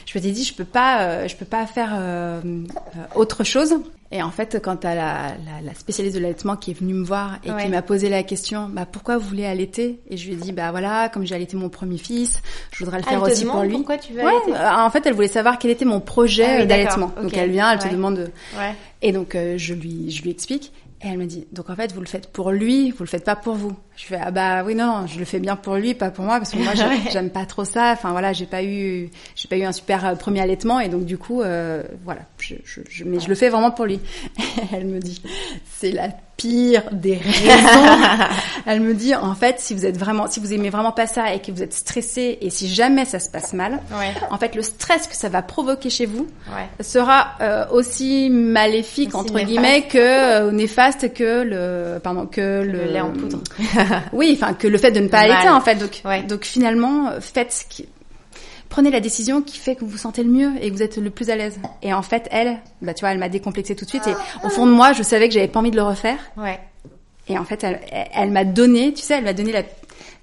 je 0.06 0.18
me 0.18 0.22
suis 0.22 0.32
dit, 0.32 0.44
je 0.44 0.54
peux 0.54 0.66
pas, 0.66 1.02
euh, 1.02 1.28
je 1.28 1.36
peux 1.36 1.46
pas 1.46 1.66
faire 1.66 1.92
euh, 1.94 2.40
euh, 2.44 3.04
autre 3.16 3.44
chose. 3.44 3.76
Et 4.12 4.24
en 4.24 4.32
fait, 4.32 4.60
quand 4.64 4.78
t'as 4.78 4.96
la, 4.96 5.36
la, 5.46 5.62
la 5.64 5.74
spécialiste 5.74 6.16
de 6.16 6.22
l'allaitement 6.22 6.56
qui 6.56 6.72
est 6.72 6.74
venue 6.74 6.94
me 6.94 7.04
voir 7.04 7.40
et 7.44 7.50
qui 7.62 7.70
m'a 7.70 7.82
posé 7.82 8.08
la 8.08 8.24
question, 8.24 8.70
bah 8.70 8.86
pourquoi 8.86 9.18
vous 9.18 9.28
voulez 9.28 9.46
allaiter? 9.46 10.00
Et 10.10 10.16
je 10.16 10.28
lui 10.28 10.34
ai 10.34 10.38
dit, 10.38 10.54
bah 10.54 10.72
voilà, 10.72 11.10
comme 11.10 11.26
j'ai 11.26 11.36
allaité 11.36 11.58
mon 11.58 11.70
premier 11.70 11.98
fils, 11.98 12.42
je 12.72 12.86
voudrais 12.86 13.00
le 13.00 13.04
faire 13.04 13.22
aussi 13.22 13.46
pour 13.46 13.64
lui. 13.64 13.74
Pourquoi 13.74 13.98
tu 13.98 14.14
veux 14.14 14.22
allaiter? 14.22 14.54
En 14.56 14.90
fait, 14.90 15.06
elle 15.06 15.14
voulait 15.14 15.28
savoir 15.28 15.60
quel 15.60 15.72
était 15.72 15.86
mon 15.86 16.00
projet 16.00 16.62
ah 16.62 16.66
d'allaitement. 16.66 17.12
Donc 17.22 17.36
elle 17.36 17.52
vient, 17.52 17.72
elle 17.72 17.80
te 17.80 17.90
demande. 17.90 18.32
Ouais. 18.58 18.76
Et 19.02 19.12
donc 19.12 19.36
je 19.36 19.74
lui, 19.74 20.10
je 20.10 20.24
lui 20.24 20.32
explique. 20.32 20.72
Et 21.04 21.10
elle 21.10 21.18
me 21.20 21.26
dit, 21.26 21.46
donc 21.52 21.70
en 21.70 21.76
fait, 21.76 21.94
vous 21.94 22.00
le 22.00 22.08
faites 22.08 22.32
pour 22.32 22.52
lui, 22.52 22.90
vous 22.92 23.04
le 23.04 23.10
faites 23.10 23.26
pas 23.26 23.36
pour 23.36 23.54
vous. 23.54 23.76
Je 23.98 24.06
fais, 24.06 24.20
ah 24.24 24.30
bah 24.30 24.64
oui, 24.64 24.76
non, 24.76 25.08
je 25.08 25.18
le 25.18 25.26
fais 25.26 25.40
bien 25.40 25.56
pour 25.56 25.76
lui, 25.76 25.96
pas 25.96 26.12
pour 26.12 26.24
moi, 26.24 26.38
parce 26.38 26.52
que 26.52 26.58
moi, 26.60 26.74
j'aime 27.12 27.32
pas 27.32 27.48
trop 27.48 27.66
ça. 27.66 27.94
Enfin 27.94 28.12
voilà, 28.12 28.32
j'ai 28.32 28.46
pas 28.46 28.64
eu, 28.64 29.10
j'ai 29.36 29.48
pas 29.48 29.58
eu 29.58 29.64
un 29.64 29.72
super 29.72 30.06
euh, 30.06 30.14
premier 30.14 30.40
allaitement, 30.40 30.80
et 30.80 30.88
donc 30.88 31.04
du 31.04 31.18
coup, 31.18 31.42
euh, 31.42 31.82
voilà, 32.06 32.22
je, 32.38 32.54
je, 32.64 33.04
mais 33.04 33.20
je 33.20 33.28
le 33.28 33.34
fais 33.34 33.50
vraiment 33.50 33.72
pour 33.72 33.86
lui. 33.86 34.00
elle 34.72 34.86
me 34.86 35.00
dit, 35.00 35.20
c'est 35.66 35.92
la 35.92 36.10
pire 36.38 36.84
des 36.92 37.16
raisons. 37.16 38.28
Elle 38.66 38.82
me 38.82 38.94
dit 38.94 39.16
en 39.16 39.34
fait 39.34 39.60
si 39.60 39.74
vous 39.74 39.86
êtes 39.86 39.98
vraiment 39.98 40.28
si 40.28 40.40
vous 40.40 40.54
aimez 40.54 40.70
vraiment 40.70 40.92
pas 40.92 41.08
ça 41.08 41.34
et 41.34 41.40
que 41.40 41.52
vous 41.52 41.64
êtes 41.64 41.74
stressé 41.74 42.38
et 42.42 42.50
si 42.50 42.70
jamais 42.70 43.06
ça 43.06 43.20
se 43.20 43.30
passe 43.30 43.54
mal, 43.54 43.82
en 44.30 44.38
fait 44.38 44.56
le 44.56 44.62
stress 44.62 45.08
que 45.08 45.16
ça 45.16 45.30
va 45.30 45.42
provoquer 45.42 45.90
chez 45.90 46.06
vous 46.06 46.28
sera 46.80 47.34
euh, 47.42 47.66
aussi 47.72 48.30
maléfique 48.30 49.16
entre 49.16 49.40
guillemets 49.40 49.88
que 49.88 49.98
euh, 49.98 50.52
néfaste 50.52 51.14
que 51.14 51.42
le 51.42 52.00
pardon 52.00 52.28
que 52.28 52.62
le, 52.62 52.86
lait 52.86 53.02
en 53.02 53.12
poudre. 53.12 53.40
Oui, 54.14 54.38
enfin 54.40 54.54
que 54.54 54.68
le 54.68 54.78
fait 54.78 54.92
de 54.92 55.00
ne 55.00 55.08
pas 55.08 55.20
allaiter 55.20 55.50
en 55.50 55.62
fait. 55.62 55.76
Donc 55.76 56.02
donc 56.28 56.46
finalement 56.46 57.12
faites 57.20 57.52
ce 57.52 57.66
qui 57.66 57.88
prenez 58.70 58.92
la 58.92 59.00
décision 59.00 59.42
qui 59.42 59.58
fait 59.58 59.76
que 59.76 59.82
vous 59.82 59.90
vous 59.90 59.98
sentez 59.98 60.24
le 60.24 60.30
mieux 60.30 60.52
et 60.62 60.70
que 60.70 60.76
vous 60.76 60.84
êtes 60.84 60.98
le 60.98 61.10
plus 61.10 61.30
à 61.30 61.36
l'aise. 61.36 61.60
Et 61.82 61.94
en 61.94 62.02
fait, 62.02 62.28
elle, 62.32 62.60
bah 62.82 62.94
tu 62.94 63.02
vois, 63.02 63.12
elle 63.12 63.18
m'a 63.18 63.30
décomplexé 63.30 63.76
tout 63.76 63.86
de 63.86 63.90
suite. 63.90 64.08
Et 64.08 64.14
au 64.46 64.50
fond 64.50 64.66
de 64.66 64.72
moi, 64.72 64.94
je 64.94 65.04
savais 65.04 65.28
que 65.28 65.34
j'avais 65.34 65.48
pas 65.48 65.60
envie 65.60 65.72
de 65.72 65.76
le 65.76 65.84
refaire. 65.84 66.20
Ouais. 66.36 66.60
Et 67.28 67.38
en 67.38 67.44
fait, 67.44 67.64
elle, 67.64 67.82
elle 67.92 68.32
m'a 68.32 68.46
donné, 68.46 68.94
tu 68.94 69.02
sais, 69.02 69.16
elle 69.16 69.24
m'a 69.24 69.34
donné 69.34 69.52
la, 69.52 69.64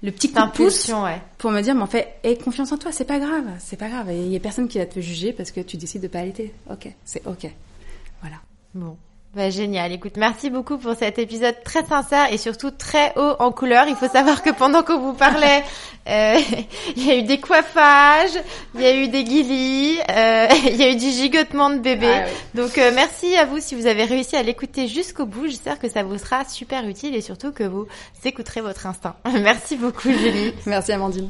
le 0.01 0.11
petit 0.11 0.31
coup 0.31 0.41
de 0.41 0.51
pouce 0.51 0.89
ouais. 0.89 1.21
pour 1.37 1.51
me 1.51 1.61
dire, 1.61 1.75
mais 1.75 1.83
en 1.83 1.87
fait, 1.87 2.15
aie 2.23 2.37
confiance 2.37 2.71
en 2.71 2.77
toi, 2.77 2.91
c'est 2.91 3.05
pas 3.05 3.19
grave, 3.19 3.45
c'est 3.59 3.77
pas 3.77 3.89
grave. 3.89 4.07
Il 4.11 4.31
y 4.31 4.35
a 4.35 4.39
personne 4.39 4.67
qui 4.67 4.77
va 4.77 4.85
te 4.85 4.99
juger 4.99 5.33
parce 5.33 5.51
que 5.51 5.61
tu 5.61 5.77
décides 5.77 6.01
de 6.01 6.07
pas 6.07 6.19
allaiter. 6.19 6.53
Ok, 6.69 6.87
c'est 7.03 7.25
ok. 7.27 7.47
Voilà. 8.21 8.37
Bon. 8.73 8.97
Bah, 9.35 9.49
génial. 9.49 9.91
Écoute, 9.91 10.13
merci 10.15 10.49
beaucoup 10.49 10.77
pour 10.77 10.95
cet 10.95 11.19
épisode 11.19 11.55
très 11.65 11.83
sincère 11.83 12.31
et 12.31 12.37
surtout 12.37 12.71
très 12.71 13.11
haut 13.17 13.33
en 13.39 13.51
couleur. 13.51 13.85
Il 13.89 13.95
faut 13.97 14.07
savoir 14.07 14.41
que 14.41 14.49
pendant 14.49 14.81
qu'on 14.81 14.97
vous 14.97 15.13
parlait, 15.13 15.61
euh, 16.07 16.39
il 16.95 17.05
y 17.05 17.11
a 17.11 17.17
eu 17.17 17.23
des 17.23 17.41
coiffages, 17.41 18.39
il 18.75 18.81
y 18.81 18.85
a 18.85 18.95
eu 18.95 19.09
des 19.09 19.25
guilis, 19.25 19.97
euh, 20.09 20.47
il 20.67 20.77
y 20.77 20.83
a 20.83 20.89
eu 20.89 20.95
du 20.95 21.09
gigotement 21.09 21.69
de 21.69 21.79
bébé. 21.79 22.07
Ah 22.09 22.29
Donc 22.53 22.77
euh, 22.77 22.91
merci 22.95 23.35
à 23.35 23.43
vous 23.43 23.59
si 23.59 23.75
vous 23.75 23.87
avez 23.87 24.05
réussi 24.05 24.37
à 24.37 24.43
l'écouter 24.43 24.87
jusqu'au 24.87 25.25
bout. 25.25 25.47
J'espère 25.47 25.79
que 25.79 25.89
ça 25.89 26.03
vous 26.03 26.17
sera 26.17 26.45
super 26.45 26.87
utile 26.87 27.13
et 27.13 27.21
surtout 27.21 27.51
que 27.51 27.63
vous 27.65 27.87
écouterez 28.23 28.61
votre 28.61 28.87
instinct. 28.87 29.17
merci 29.41 29.75
beaucoup 29.75 30.11
Julie. 30.11 30.53
merci 30.65 30.93
Amandine. 30.93 31.29